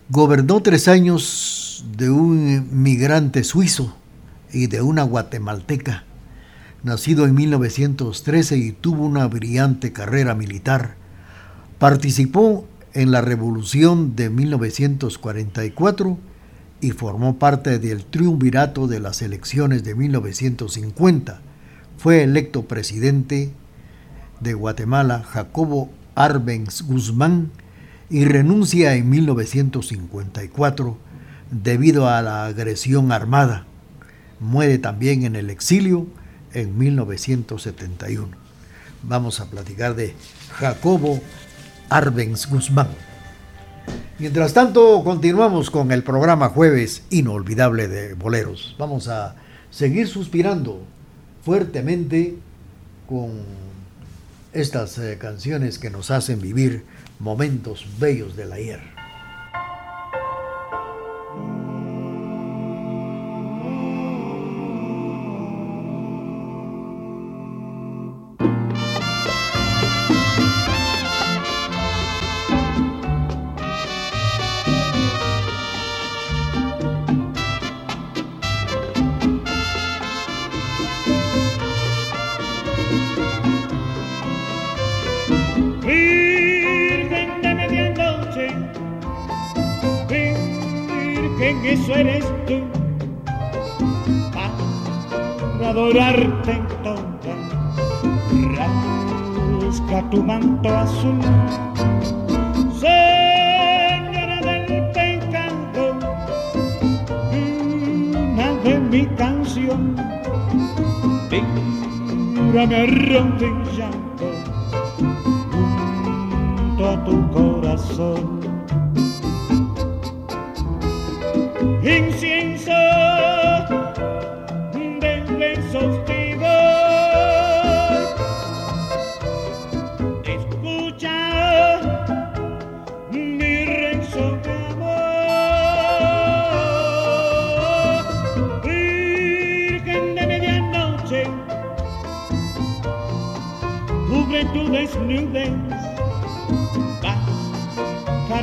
gobernó 0.10 0.64
tres 0.64 0.88
años 0.88 1.86
de 1.96 2.10
un 2.10 2.68
migrante 2.82 3.44
suizo 3.44 3.96
y 4.52 4.66
de 4.66 4.82
una 4.82 5.04
guatemalteca, 5.04 6.06
nacido 6.82 7.26
en 7.28 7.36
1913 7.36 8.58
y 8.58 8.72
tuvo 8.72 9.06
una 9.06 9.28
brillante 9.28 9.94
carrera 9.94 10.34
militar. 10.34 10.96
Participó 11.78 12.66
en 12.98 13.12
la 13.12 13.22
Revolución 13.22 14.16
de 14.16 14.32
1944 14.32 16.18
y 16.82 16.92
formó 16.92 17.38
parte 17.38 17.78
del 17.78 18.04
triunvirato 18.04 18.88
de 18.88 19.00
las 19.00 19.22
elecciones 19.22 19.84
de 19.84 19.94
1950. 19.94 21.40
Fue 22.00 22.24
electo 22.24 22.68
presidente 22.68 23.52
de 24.40 24.54
Guatemala 24.56 25.22
Jacobo 25.30 25.92
Arbenz 26.16 26.82
Guzmán 26.82 27.52
y 28.10 28.26
renuncia 28.26 28.96
en 28.96 29.12
1954 29.12 30.98
debido 31.52 32.10
a 32.10 32.24
la 32.24 32.48
agresión 32.48 33.12
armada. 33.12 33.68
Muere 34.40 34.80
también 34.80 35.24
en 35.24 35.36
el 35.36 35.52
exilio 35.52 36.08
en 36.52 36.76
1971. 36.76 38.30
Vamos 39.04 39.40
a 39.40 39.52
platicar 39.52 39.96
de 39.96 40.16
Jacobo 40.54 41.22
Arbenz 41.90 42.48
Guzmán. 42.48 42.88
Mientras 44.20 44.54
tanto, 44.54 45.04
continuamos 45.04 45.70
con 45.70 45.92
el 45.92 46.04
programa 46.04 46.50
Jueves 46.50 47.04
Inolvidable 47.12 47.88
de 47.88 48.16
Boleros. 48.16 48.76
Vamos 48.80 49.08
a 49.08 49.36
seguir 49.70 50.08
suspirando 50.08 50.82
fuertemente 51.44 52.36
con 53.08 53.32
estas 54.54 54.98
eh, 54.98 55.18
canciones 55.20 55.78
que 55.78 55.90
nos 55.90 56.10
hacen 56.10 56.42
vivir 56.42 56.84
momentos 57.20 57.86
bellos 58.00 58.36
del 58.36 58.54
ayer. 58.54 58.97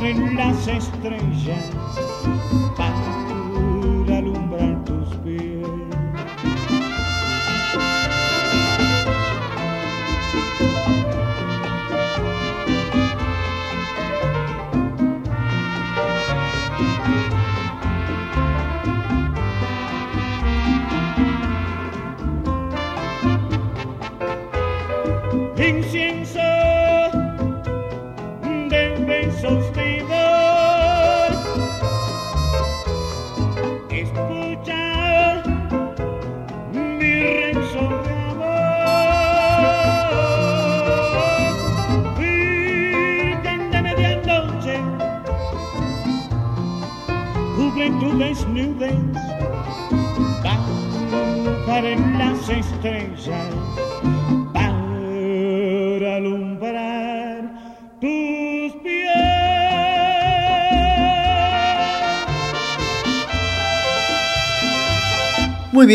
Bajar 0.05 0.27
en 0.27 0.35
las 0.35 0.67
estrellas 0.67 2.64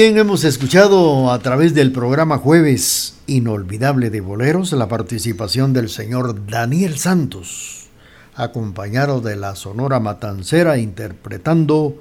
hemos 0.07 0.45
escuchado 0.45 1.31
a 1.31 1.39
través 1.41 1.75
del 1.75 1.93
programa 1.93 2.39
Jueves 2.39 3.17
Inolvidable 3.27 4.09
de 4.09 4.23
Boleros 4.23 4.73
la 4.73 4.89
participación 4.89 5.75
del 5.75 5.91
señor 5.91 6.47
Daniel 6.47 6.97
Santos, 6.97 7.89
acompañado 8.35 9.21
de 9.21 9.37
la 9.37 9.55
Sonora 9.57 10.01
Matancera 10.01 10.79
interpretando 10.79 12.01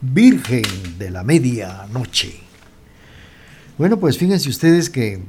Virgen 0.00 0.62
de 0.98 1.10
la 1.10 1.24
Medianoche. 1.24 2.38
Bueno, 3.76 3.98
pues 3.98 4.18
fíjense 4.18 4.48
ustedes 4.48 4.88
que 4.88 5.20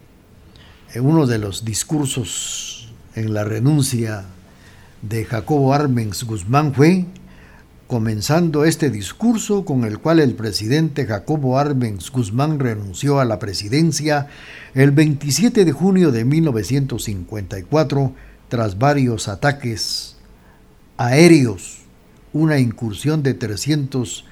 en 0.93 1.05
uno 1.05 1.25
de 1.25 1.39
los 1.39 1.65
discursos 1.65 2.93
en 3.15 3.33
la 3.33 3.43
renuncia 3.43 4.25
de 5.01 5.25
Jacobo 5.25 5.73
Armens 5.73 6.25
Guzmán 6.25 6.75
fue 6.75 7.07
comenzando 7.93 8.65
este 8.65 8.89
discurso 8.89 9.65
con 9.65 9.83
el 9.83 9.99
cual 9.99 10.19
el 10.19 10.33
presidente 10.33 11.05
Jacobo 11.05 11.59
Arbenz 11.59 12.09
Guzmán 12.09 12.57
renunció 12.57 13.19
a 13.19 13.25
la 13.25 13.37
presidencia 13.37 14.29
el 14.73 14.89
27 14.89 15.63
de 15.63 15.71
junio 15.73 16.11
de 16.11 16.25
1954 16.25 18.15
tras 18.49 18.79
varios 18.79 19.27
ataques 19.27 20.17
aéreos, 20.97 21.81
una 22.33 22.57
incursión 22.57 23.21
de 23.21 23.35
300 23.35 24.25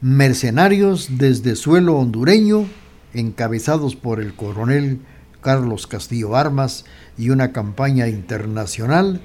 mercenarios 0.00 1.10
desde 1.18 1.54
suelo 1.54 1.94
hondureño 1.94 2.66
encabezados 3.14 3.94
por 3.94 4.18
el 4.18 4.34
coronel 4.34 4.98
Carlos 5.40 5.86
Castillo 5.86 6.34
Armas 6.34 6.84
y 7.16 7.30
una 7.30 7.52
campaña 7.52 8.08
internacional 8.08 9.20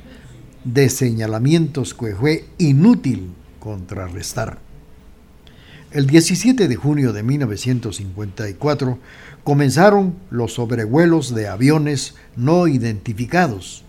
de 0.64 0.90
señalamientos 0.90 1.94
que 1.94 2.16
fue 2.16 2.46
inútil 2.58 3.32
contrarrestar. 3.60 4.60
El 5.92 6.08
17 6.08 6.68
de 6.68 6.76
junio 6.76 7.12
de 7.12 7.22
1954 7.22 8.98
comenzaron 9.44 10.16
los 10.30 10.54
sobrevuelos 10.54 11.36
de 11.36 11.48
aviones 11.48 12.16
no 12.38 12.68
identificados. 12.68 13.84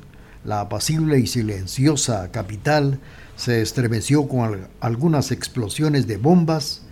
La 0.45 0.61
apacible 0.61 1.21
y 1.21 1.29
silenciosa 1.29 2.33
capital 2.33 2.99
se 3.37 3.63
estremeció 3.63 4.27
con 4.27 4.67
algunas 4.81 5.31
explosiones 5.31 6.09
de 6.09 6.17
bombas 6.17 6.83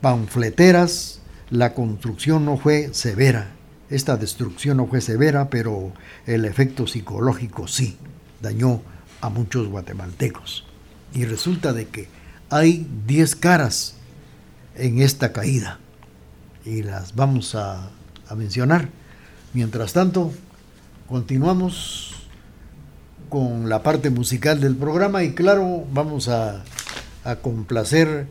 panfleteras. 0.00 1.20
La 1.50 1.74
construcción 1.74 2.44
no 2.44 2.56
fue 2.56 2.90
severa, 2.92 3.50
esta 3.90 4.16
destrucción 4.16 4.78
no 4.78 4.86
fue 4.86 5.00
severa, 5.00 5.50
pero 5.50 5.92
el 6.26 6.44
efecto 6.44 6.86
psicológico 6.86 7.68
sí 7.68 7.96
dañó 8.40 8.82
a 9.20 9.28
muchos 9.28 9.68
guatemaltecos. 9.68 10.64
Y 11.12 11.24
resulta 11.24 11.72
de 11.72 11.86
que 11.86 12.08
hay 12.50 12.86
10 13.06 13.36
caras 13.36 13.94
en 14.76 15.00
esta 15.00 15.32
caída 15.32 15.78
y 16.64 16.82
las 16.82 17.14
vamos 17.14 17.54
a, 17.54 17.90
mencionar. 18.36 18.88
Mientras 19.52 19.92
tanto, 19.92 20.32
continuamos 21.08 22.26
con 23.28 23.68
la 23.68 23.82
parte 23.82 24.10
musical 24.10 24.60
del 24.60 24.74
programa 24.74 25.22
y 25.22 25.34
claro, 25.34 25.84
vamos 25.92 26.28
a, 26.28 26.64
a 27.22 27.36
complacer 27.36 28.26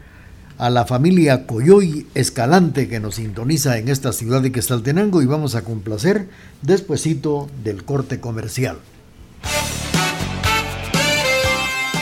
a 0.57 0.69
la 0.69 0.85
familia 0.85 1.45
Coyoy 1.45 2.07
Escalante 2.15 2.87
que 2.87 2.99
nos 2.99 3.15
sintoniza 3.15 3.77
en 3.77 3.89
esta 3.89 4.13
ciudad 4.13 4.41
de 4.41 4.51
Questaltenango 4.51 5.21
y 5.21 5.25
vamos 5.25 5.55
a 5.55 5.63
complacer 5.63 6.27
despuesito 6.61 7.49
del 7.63 7.83
corte 7.83 8.19
comercial. 8.19 8.77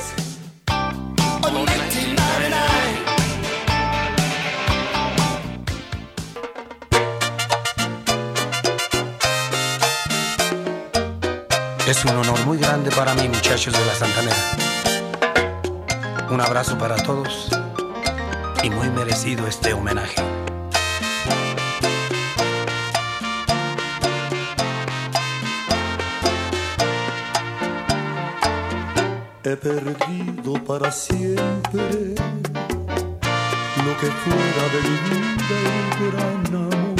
Es 11.88 12.04
un 12.04 12.10
honor 12.10 12.44
muy 12.44 12.58
grande 12.58 12.90
para 12.90 13.14
mí, 13.14 13.26
muchachos 13.28 13.72
de 13.72 13.86
la 13.86 13.94
Santanera. 13.94 14.36
Un 16.30 16.38
abrazo 16.38 16.76
para 16.76 16.96
todos 16.96 17.48
y 18.62 18.68
muy 18.68 18.90
merecido 18.90 19.46
este 19.46 19.72
homenaje. 19.72 20.22
He 29.44 29.56
perdido 29.56 30.62
para 30.64 30.92
siempre 30.92 32.14
lo 33.82 33.96
que 33.98 34.10
fuera 34.26 34.64
de 34.74 34.80
mi 34.84 34.96
vida 35.08 35.56
el 35.64 35.88
gran 36.12 36.54
amor. 36.54 36.98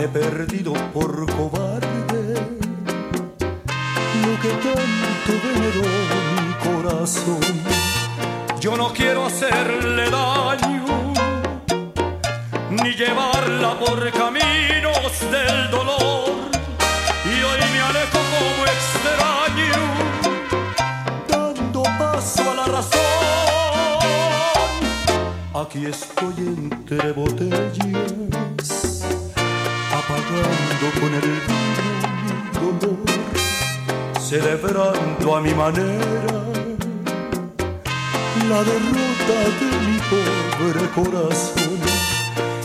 He 0.00 0.08
perdido 0.08 0.72
por 0.94 1.30
cobarde 1.36 1.95
que 4.42 4.48
tanto 4.48 5.32
veneró 5.44 5.82
mi 6.36 6.52
corazón 6.64 7.56
yo 8.66 8.76
no 8.76 8.92
quiero 8.92 9.26
hacerle 9.26 10.10
daño, 10.10 11.12
ni 12.70 12.94
llevarla 12.94 13.78
por 13.78 14.10
caminos 14.10 15.20
del 15.30 15.70
dolor. 15.70 16.30
Y 17.24 17.42
hoy 17.46 17.60
me 17.72 17.80
alejo 17.80 18.18
como 18.34 18.64
extraño, 18.76 19.82
dando 21.28 21.82
paso 21.96 22.50
a 22.50 22.54
la 22.54 22.64
razón. 22.64 23.00
Aquí 25.54 25.86
estoy 25.86 26.34
entre 26.38 27.12
botellas, 27.12 29.04
apagando 29.92 30.86
con 30.98 31.14
el 31.14 31.28
vino 31.46 32.00
mi 32.24 32.32
dolor, 32.58 33.15
celebrando 34.28 35.36
a 35.36 35.40
mi 35.40 35.54
manera 35.54 36.34
la 38.48 38.60
derrota 38.64 39.38
de 39.60 39.68
mi 39.86 39.98
pobre 40.10 40.84
corazón. 40.96 41.78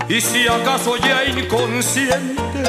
Y 0.09 0.19
si 0.21 0.47
acaso 0.47 0.97
ya 0.97 1.23
inconsciente, 1.23 2.63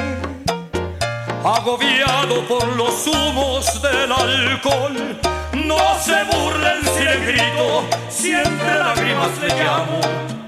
agobiado 1.42 2.46
por 2.46 2.66
los 2.76 3.06
humos 3.06 3.80
del 3.80 4.12
alcohol, 4.12 5.18
no 5.54 5.78
se 5.98 6.24
burlen 6.30 6.82
si 6.94 7.02
le 7.02 7.16
grito, 7.26 7.84
siempre 8.10 8.78
lágrimas 8.78 9.30
le 9.40 9.48
llamo, 9.48 10.00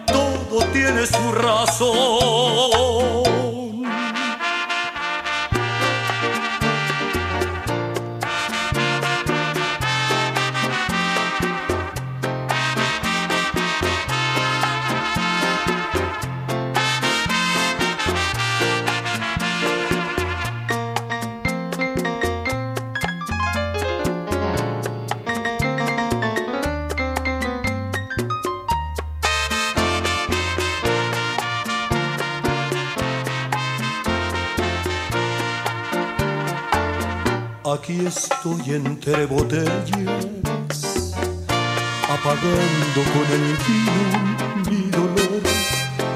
todo 0.07 0.67
tiene 0.71 1.07
su 1.07 1.33
razón. 1.33 3.24
Estoy 38.07 38.75
entre 38.75 39.25
botellas, 39.25 39.95
apagando 42.05 43.01
con 43.15 43.27
el 43.33 43.57
vino 43.65 44.11
mi 44.69 44.91
dolor, 44.91 45.43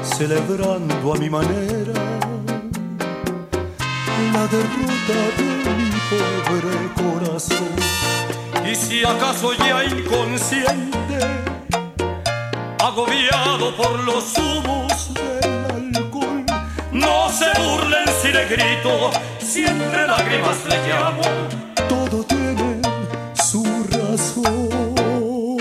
celebrando 0.03 1.13
a 1.13 1.17
mi 1.17 1.29
manera 1.31 1.93
la 4.33 4.47
derrota 4.47 5.19
de 5.37 5.47
mi 5.77 5.89
pobre 6.09 6.77
corazón. 6.95 7.73
Y 8.69 8.75
si 8.75 9.03
acaso 9.03 9.53
ya 9.53 9.83
inconsciente, 9.83 11.19
agobiado 12.83 13.75
por 13.75 13.99
los 14.03 14.37
humos 14.37 15.13
del 15.15 15.97
alcohol, 15.97 16.45
no 16.91 17.29
se 17.29 17.49
burlen 17.59 18.07
si 18.21 18.31
le 18.31 18.45
grito 18.45 19.11
siempre 19.39 20.05
lágrimas 20.05 20.57
le 20.65 20.87
llamo, 20.87 21.21
todo 21.89 22.23
tiene 22.23 22.81
su 23.33 23.63
razón. 23.91 25.57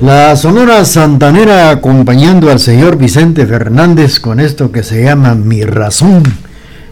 La 0.00 0.36
Sonora 0.36 0.84
Santanera 0.84 1.70
acompañando 1.70 2.50
al 2.50 2.58
señor 2.58 2.96
Vicente 2.96 3.46
Fernández 3.46 4.18
con 4.18 4.40
esto 4.40 4.72
que 4.72 4.82
se 4.82 5.04
llama 5.04 5.34
Mi 5.34 5.62
Razón 5.62 6.22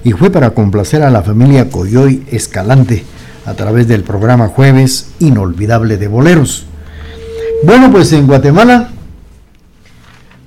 y 0.04 0.12
fue 0.12 0.30
para 0.30 0.50
complacer 0.50 1.02
a 1.02 1.10
la 1.10 1.22
familia 1.22 1.68
Coyoy 1.68 2.24
Escalante 2.30 3.04
a 3.44 3.54
través 3.54 3.88
del 3.88 4.02
programa 4.02 4.48
Jueves 4.48 5.08
Inolvidable 5.18 5.96
de 5.96 6.08
Boleros. 6.08 6.66
Bueno, 7.64 7.90
pues 7.90 8.12
en 8.12 8.26
Guatemala 8.26 8.90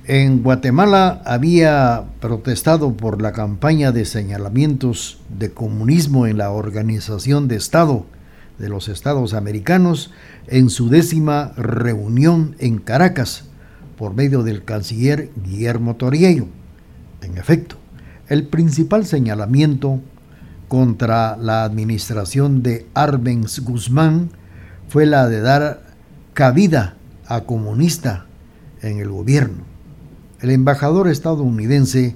en 0.08 0.44
Guatemala 0.44 1.20
había 1.24 2.04
protestado 2.20 2.96
por 2.96 3.20
la 3.20 3.32
campaña 3.32 3.90
de 3.90 4.04
señalamientos 4.04 5.18
de 5.36 5.50
comunismo 5.50 6.28
en 6.28 6.38
la 6.38 6.50
Organización 6.50 7.48
de 7.48 7.56
Estado 7.56 8.06
de 8.58 8.68
los 8.68 8.88
Estados 8.88 9.34
Americanos 9.34 10.12
en 10.46 10.70
su 10.70 10.88
décima 10.90 11.52
reunión 11.56 12.54
en 12.60 12.78
Caracas 12.78 13.46
por 13.98 14.14
medio 14.14 14.44
del 14.44 14.64
canciller 14.64 15.30
Guillermo 15.44 15.96
Toriello. 15.96 16.46
En 17.20 17.36
efecto, 17.36 17.76
el 18.28 18.46
principal 18.46 19.06
señalamiento 19.06 20.00
contra 20.68 21.36
la 21.36 21.64
administración 21.64 22.62
de 22.62 22.86
Arbenz 22.94 23.58
Guzmán 23.58 24.30
fue 24.88 25.04
la 25.04 25.28
de 25.28 25.40
dar 25.40 25.82
cabida 26.32 26.94
a 27.26 27.40
comunista 27.40 28.26
en 28.82 28.98
el 28.98 29.08
gobierno. 29.08 29.75
El 30.40 30.50
embajador 30.50 31.08
estadounidense 31.08 32.14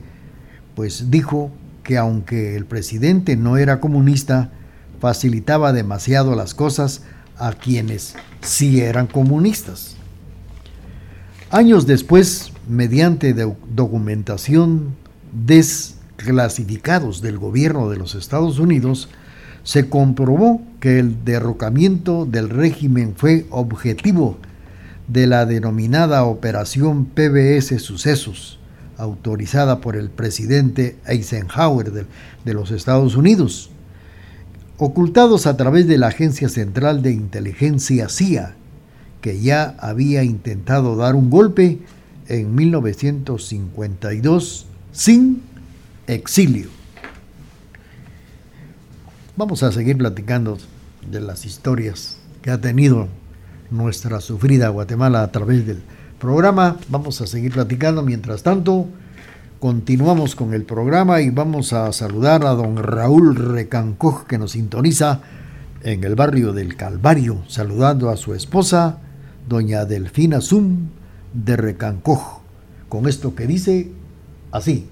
pues 0.74 1.10
dijo 1.10 1.50
que 1.82 1.96
aunque 1.98 2.56
el 2.56 2.66
presidente 2.66 3.36
no 3.36 3.56
era 3.56 3.80
comunista, 3.80 4.50
facilitaba 5.00 5.72
demasiado 5.72 6.34
las 6.34 6.54
cosas 6.54 7.02
a 7.38 7.52
quienes 7.52 8.14
sí 8.42 8.80
eran 8.80 9.06
comunistas. 9.06 9.96
Años 11.50 11.86
después, 11.86 12.52
mediante 12.68 13.34
documentación 13.34 14.94
desclasificados 15.32 17.22
del 17.22 17.38
gobierno 17.38 17.88
de 17.88 17.96
los 17.96 18.14
Estados 18.14 18.58
Unidos, 18.58 19.08
se 19.64 19.88
comprobó 19.88 20.62
que 20.78 20.98
el 20.98 21.24
derrocamiento 21.24 22.26
del 22.26 22.50
régimen 22.50 23.14
fue 23.16 23.46
objetivo 23.50 24.38
de 25.10 25.26
la 25.26 25.44
denominada 25.44 26.24
Operación 26.24 27.04
PBS 27.04 27.82
Sucesos, 27.82 28.58
autorizada 28.96 29.80
por 29.80 29.96
el 29.96 30.08
presidente 30.08 30.96
Eisenhower 31.06 31.90
de, 31.90 32.06
de, 32.44 32.54
los 32.54 32.70
Estados 32.70 33.16
Unidos, 33.16 33.70
ocultados 34.78 35.46
a 35.46 35.56
través 35.56 35.88
de 35.88 35.98
la 35.98 36.06
Agencia 36.08 36.48
Central 36.48 37.02
de 37.02 37.10
Inteligencia 37.10 38.08
CIA, 38.08 38.54
que 39.20 39.40
ya 39.40 39.74
había 39.80 40.22
intentado 40.22 40.94
dar 40.94 41.16
un 41.16 41.28
golpe 41.28 41.80
en 42.28 42.54
1952 42.54 44.66
sin 44.92 45.42
exilio. 46.06 46.68
Vamos 49.36 49.64
a 49.64 49.72
seguir 49.72 49.98
platicando 49.98 50.56
de 51.10 51.20
las 51.20 51.46
historias 51.46 52.18
que 52.42 52.50
ha 52.50 52.60
tenido 52.60 53.08
nuestra 53.70 54.20
sufrida 54.20 54.68
Guatemala 54.68 55.22
a 55.22 55.32
través 55.32 55.66
del 55.66 55.82
programa. 56.18 56.76
Vamos 56.88 57.20
a 57.20 57.26
seguir 57.26 57.52
platicando. 57.52 58.02
Mientras 58.02 58.42
tanto, 58.42 58.86
continuamos 59.58 60.34
con 60.34 60.54
el 60.54 60.64
programa 60.64 61.20
y 61.20 61.30
vamos 61.30 61.72
a 61.72 61.92
saludar 61.92 62.44
a 62.44 62.50
don 62.50 62.76
Raúl 62.76 63.36
Recancoj 63.36 64.26
que 64.26 64.38
nos 64.38 64.52
sintoniza 64.52 65.20
en 65.82 66.04
el 66.04 66.14
barrio 66.14 66.52
del 66.52 66.76
Calvario, 66.76 67.42
saludando 67.48 68.10
a 68.10 68.16
su 68.16 68.34
esposa, 68.34 68.98
doña 69.48 69.84
Delfina 69.84 70.40
Zum 70.40 70.88
de 71.32 71.56
Recancoj, 71.56 72.40
con 72.88 73.08
esto 73.08 73.34
que 73.34 73.46
dice 73.46 73.90
así. 74.52 74.88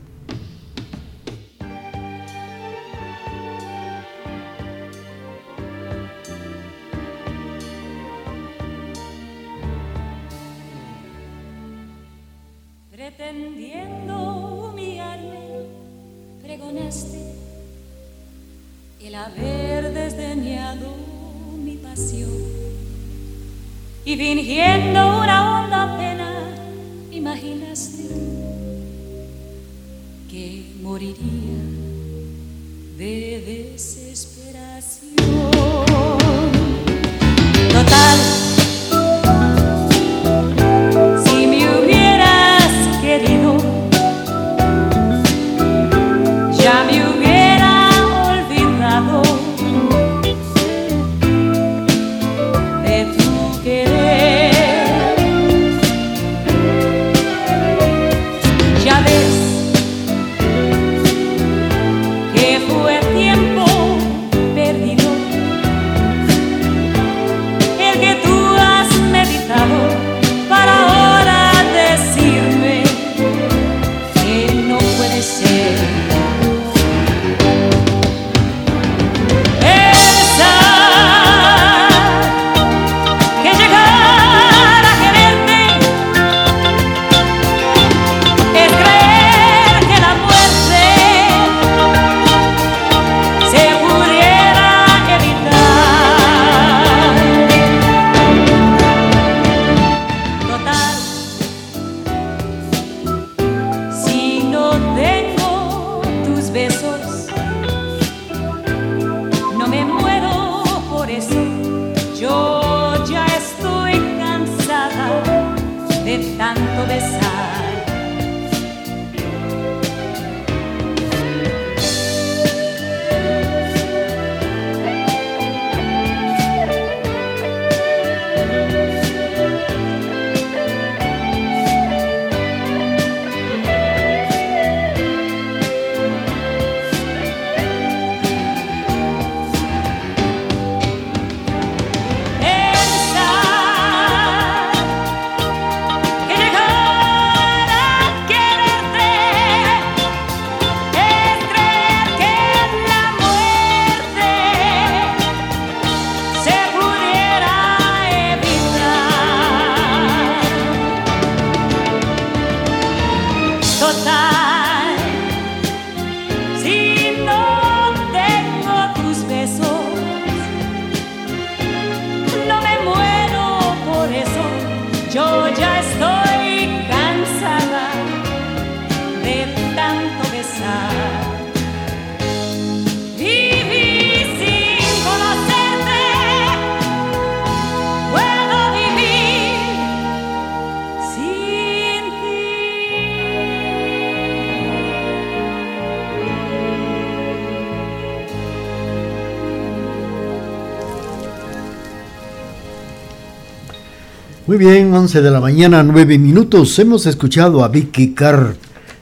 Bien, 204.59 204.93
11 204.93 205.23
de 205.23 205.31
la 205.31 205.41
mañana, 205.41 205.85
9 205.85 206.19
minutos. 206.19 206.77
Hemos 206.81 207.07
escuchado 207.07 207.63
a 207.63 207.69
Vicky 207.69 208.13
Carr 208.13 208.57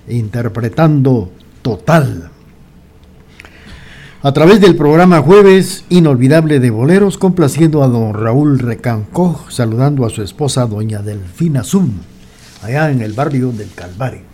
interpretando 0.06 1.32
Total. 1.62 2.30
A 4.22 4.32
través 4.32 4.60
del 4.60 4.76
programa 4.76 5.22
Jueves 5.22 5.86
Inolvidable 5.88 6.60
de 6.60 6.68
Boleros, 6.68 7.16
complaciendo 7.16 7.82
a 7.82 7.88
don 7.88 8.12
Raúl 8.12 8.58
Recancó, 8.58 9.46
saludando 9.48 10.04
a 10.04 10.10
su 10.10 10.22
esposa 10.22 10.66
doña 10.66 11.00
Delfina 11.00 11.64
Zum, 11.64 11.90
allá 12.62 12.90
en 12.90 13.00
el 13.00 13.14
barrio 13.14 13.50
del 13.50 13.70
Calvario. 13.74 14.24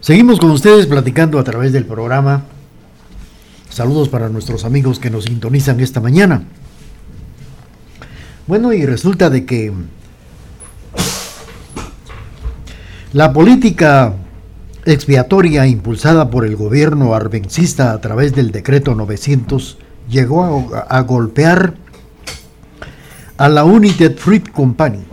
Seguimos 0.00 0.38
con 0.40 0.50
ustedes 0.50 0.86
platicando 0.86 1.38
a 1.38 1.44
través 1.44 1.72
del 1.72 1.86
programa. 1.86 2.42
Saludos 3.70 4.10
para 4.10 4.28
nuestros 4.28 4.66
amigos 4.66 4.98
que 4.98 5.08
nos 5.08 5.24
sintonizan 5.24 5.80
esta 5.80 6.02
mañana. 6.02 6.44
Bueno, 8.46 8.72
y 8.72 8.84
resulta 8.84 9.30
de 9.30 9.44
que 9.44 9.72
la 13.12 13.32
política 13.32 14.14
expiatoria 14.84 15.66
impulsada 15.66 16.30
por 16.30 16.44
el 16.44 16.56
gobierno 16.56 17.14
arbencista 17.14 17.92
a 17.92 18.00
través 18.00 18.34
del 18.34 18.50
decreto 18.50 18.94
900 18.94 19.78
llegó 20.08 20.68
a, 20.74 20.80
a 20.80 21.00
golpear 21.02 21.74
a 23.36 23.48
la 23.48 23.64
United 23.64 24.16
Fruit 24.16 24.50
Company, 24.50 25.04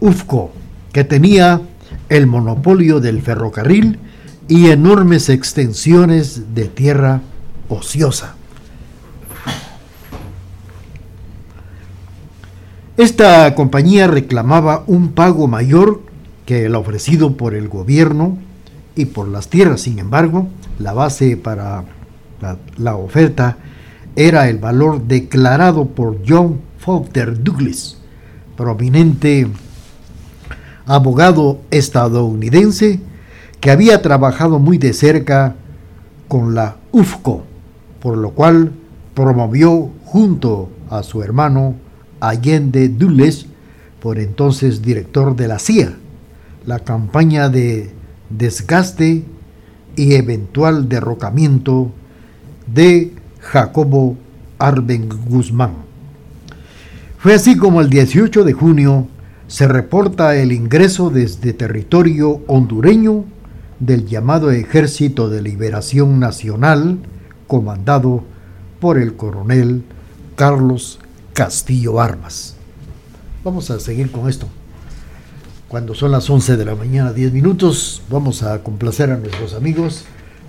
UFCO, 0.00 0.52
que 0.92 1.04
tenía 1.04 1.60
el 2.08 2.26
monopolio 2.26 3.00
del 3.00 3.22
ferrocarril 3.22 3.98
y 4.48 4.70
enormes 4.70 5.28
extensiones 5.28 6.54
de 6.54 6.64
tierra 6.66 7.20
ociosa. 7.68 8.34
Esta 13.00 13.54
compañía 13.54 14.08
reclamaba 14.08 14.84
un 14.86 15.12
pago 15.12 15.48
mayor 15.48 16.02
que 16.44 16.66
el 16.66 16.74
ofrecido 16.74 17.34
por 17.34 17.54
el 17.54 17.66
gobierno 17.66 18.36
y 18.94 19.06
por 19.06 19.26
las 19.26 19.48
tierras. 19.48 19.80
Sin 19.80 19.98
embargo, 19.98 20.48
la 20.78 20.92
base 20.92 21.38
para 21.38 21.84
la, 22.76 22.96
oferta 22.96 23.56
era 24.16 24.50
el 24.50 24.58
valor 24.58 25.04
declarado 25.04 25.86
por 25.86 26.18
John 26.28 26.60
Foster 26.76 27.42
Douglas, 27.42 27.96
prominente 28.54 29.46
abogado 30.84 31.62
estadounidense 31.70 33.00
que 33.60 33.70
había 33.70 34.02
trabajado 34.02 34.58
muy 34.58 34.76
de 34.76 34.92
cerca 34.92 35.56
con 36.28 36.54
la 36.54 36.76
UFCO, 36.92 37.44
por 37.98 38.18
lo 38.18 38.32
cual 38.32 38.72
promovió 39.14 39.88
junto 40.04 40.68
a 40.90 41.02
su 41.02 41.22
hermano 41.22 41.76
Allende 42.20 42.88
Dulles, 42.88 43.46
por 44.00 44.18
entonces 44.18 44.82
director 44.82 45.36
de 45.36 45.48
la 45.48 45.58
CIA, 45.58 45.96
la 46.66 46.80
campaña 46.80 47.48
de 47.48 47.90
desgaste 48.30 49.24
y 49.96 50.14
eventual 50.14 50.88
derrocamiento 50.88 51.90
de 52.72 53.12
Jacobo 53.40 54.16
Arben 54.58 55.08
Guzmán. 55.26 55.72
Fue 57.18 57.34
así 57.34 57.56
como 57.56 57.80
el 57.80 57.90
18 57.90 58.44
de 58.44 58.52
junio 58.52 59.08
se 59.46 59.66
reporta 59.66 60.36
el 60.36 60.52
ingreso 60.52 61.10
desde 61.10 61.52
territorio 61.52 62.40
hondureño 62.46 63.24
del 63.80 64.06
llamado 64.06 64.52
Ejército 64.52 65.28
de 65.28 65.42
Liberación 65.42 66.20
Nacional, 66.20 66.98
comandado 67.48 68.22
por 68.78 68.96
el 68.96 69.16
coronel 69.16 69.82
Carlos 70.36 70.99
Castillo 71.32 72.00
Armas. 72.00 72.54
Vamos 73.42 73.70
a 73.70 73.80
seguir 73.80 74.10
con 74.10 74.28
esto. 74.28 74.48
Cuando 75.68 75.94
son 75.94 76.10
las 76.10 76.28
11 76.28 76.56
de 76.56 76.64
la 76.64 76.74
mañana, 76.74 77.12
10 77.12 77.32
minutos, 77.32 78.02
vamos 78.10 78.42
a 78.42 78.62
complacer 78.62 79.10
a 79.10 79.16
nuestros 79.16 79.54
amigos 79.54 80.04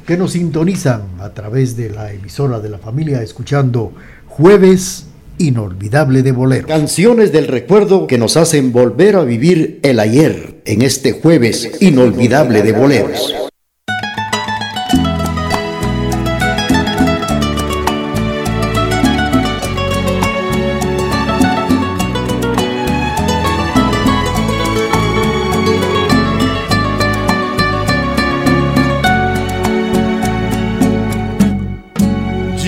que 0.05 0.17
nos 0.17 0.31
sintonizan 0.31 1.03
a 1.19 1.29
través 1.29 1.77
de 1.77 1.89
la 1.89 2.11
emisora 2.11 2.59
de 2.59 2.69
la 2.69 2.79
familia, 2.79 3.21
escuchando 3.21 3.93
Jueves 4.27 5.05
Inolvidable 5.37 6.23
de 6.23 6.31
Bolero. 6.31 6.67
Canciones 6.67 7.31
del 7.31 7.47
recuerdo 7.47 8.07
que 8.07 8.17
nos 8.17 8.35
hacen 8.35 8.71
volver 8.71 9.15
a 9.15 9.23
vivir 9.23 9.79
el 9.83 9.99
ayer 9.99 10.61
en 10.65 10.81
este 10.81 11.13
Jueves 11.13 11.69
Inolvidable 11.81 12.63
de 12.63 12.71
Boleros. 12.71 13.50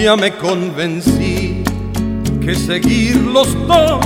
Ya 0.03 0.17
me 0.17 0.35
convencí 0.35 1.63
que 2.41 2.53
seguir 2.55 3.15
los 3.21 3.47
dos 3.65 4.05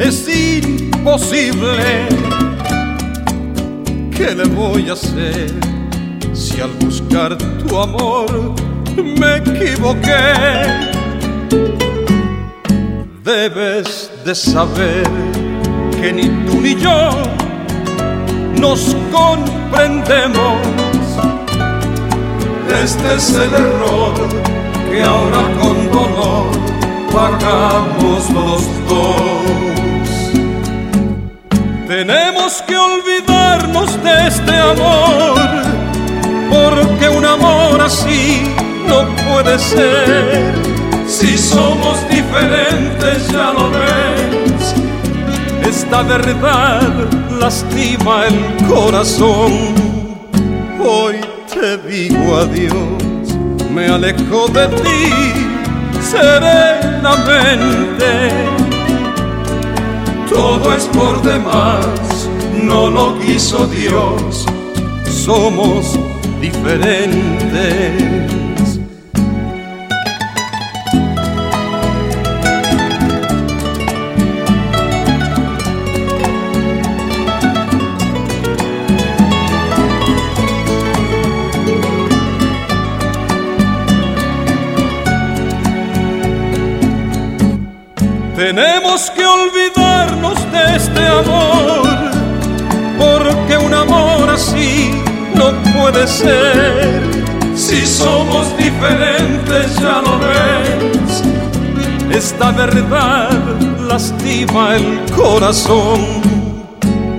es 0.00 0.26
imposible. 0.66 2.08
¿Qué 4.10 4.34
le 4.34 4.48
voy 4.48 4.88
a 4.88 4.94
hacer 4.94 5.52
si 6.32 6.60
al 6.60 6.70
buscar 6.80 7.38
tu 7.38 7.78
amor 7.78 8.56
me 8.96 9.36
equivoqué? 9.36 10.24
Debes 13.22 14.10
de 14.24 14.34
saber 14.34 15.08
que 16.00 16.12
ni 16.12 16.28
tú 16.46 16.60
ni 16.60 16.74
yo 16.74 17.10
nos 18.60 18.96
comprendemos. 19.12 20.77
Este 22.70 23.14
es 23.14 23.34
el 23.34 23.54
error 23.54 24.14
que 24.90 25.02
ahora 25.02 25.42
con 25.60 25.90
dolor 25.90 26.46
pagamos 27.12 28.30
los 28.30 28.62
dos. 28.88 29.48
Tenemos 31.86 32.62
que 32.66 32.76
olvidarnos 32.76 34.02
de 34.02 34.26
este 34.28 34.56
amor, 34.56 35.38
porque 36.50 37.08
un 37.08 37.24
amor 37.24 37.80
así 37.80 38.54
no 38.86 39.06
puede 39.26 39.58
ser. 39.58 40.54
Si 41.06 41.38
somos 41.38 42.08
diferentes, 42.10 43.28
ya 43.28 43.52
lo 43.52 43.70
ves. 43.70 44.74
Esta 45.66 46.02
verdad 46.02 46.82
lastima 47.40 48.26
el 48.26 48.66
corazón. 48.68 49.74
Hoy 50.78 51.16
te 51.60 51.76
digo 51.78 52.36
adiós, 52.36 53.34
me 53.74 53.86
alejo 53.88 54.46
de 54.48 54.68
ti 54.68 55.12
serenamente. 56.00 57.50
Todo 60.28 60.72
es 60.72 60.84
por 60.86 61.20
demás, 61.22 62.28
no 62.62 62.88
lo 62.90 63.18
quiso 63.18 63.66
Dios, 63.66 64.46
somos 65.04 65.98
diferentes. 66.40 68.37
Tenemos 88.38 89.10
que 89.10 89.26
olvidarnos 89.26 90.38
de 90.52 90.76
este 90.76 91.04
amor, 91.08 91.88
porque 92.96 93.58
un 93.58 93.74
amor 93.74 94.30
así 94.30 94.92
no 95.34 95.50
puede 95.72 96.06
ser. 96.06 97.00
Si 97.56 97.84
somos 97.84 98.56
diferentes, 98.56 99.74
ya 99.80 100.00
lo 100.02 100.20
ves. 100.20 101.24
Esta 102.16 102.52
verdad 102.52 103.28
lastima 103.88 104.76
el 104.76 105.00
corazón. 105.16 106.06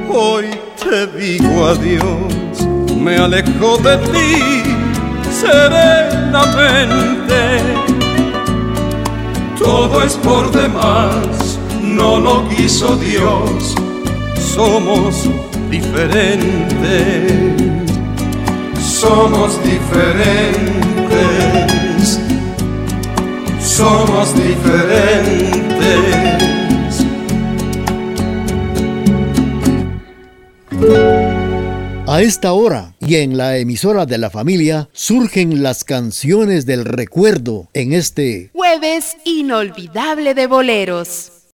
Hoy 0.10 0.46
te 0.82 1.06
digo 1.06 1.66
adiós, 1.66 2.66
me 2.96 3.18
alejo 3.18 3.78
de 3.80 3.98
ti 3.98 4.64
serenamente 5.30 6.80
todo 9.70 10.02
es 10.04 10.16
por 10.16 10.52
demás, 10.52 11.60
no 11.84 12.20
lo 12.20 12.50
quiso 12.50 12.96
Dios, 12.96 13.76
somos 14.56 15.30
diferentes, 15.70 16.82
somos 18.82 19.64
diferentes, 19.64 21.00
somos 23.62 24.34
diferentes. 24.34 25.46
A 32.08 32.22
esta 32.22 32.54
hora 32.54 32.89
y 33.10 33.16
en 33.16 33.38
la 33.38 33.58
emisora 33.58 34.06
de 34.06 34.20
la 34.20 34.30
familia 34.30 34.88
surgen 34.94 35.64
las 35.64 35.84
canciones 35.84 36.68
del 36.68 36.86
recuerdo 36.86 37.68
en 37.74 37.94
este 37.94 38.52
jueves 38.54 39.18
inolvidable 39.26 40.36
de 40.36 40.46
boleros. 40.46 41.39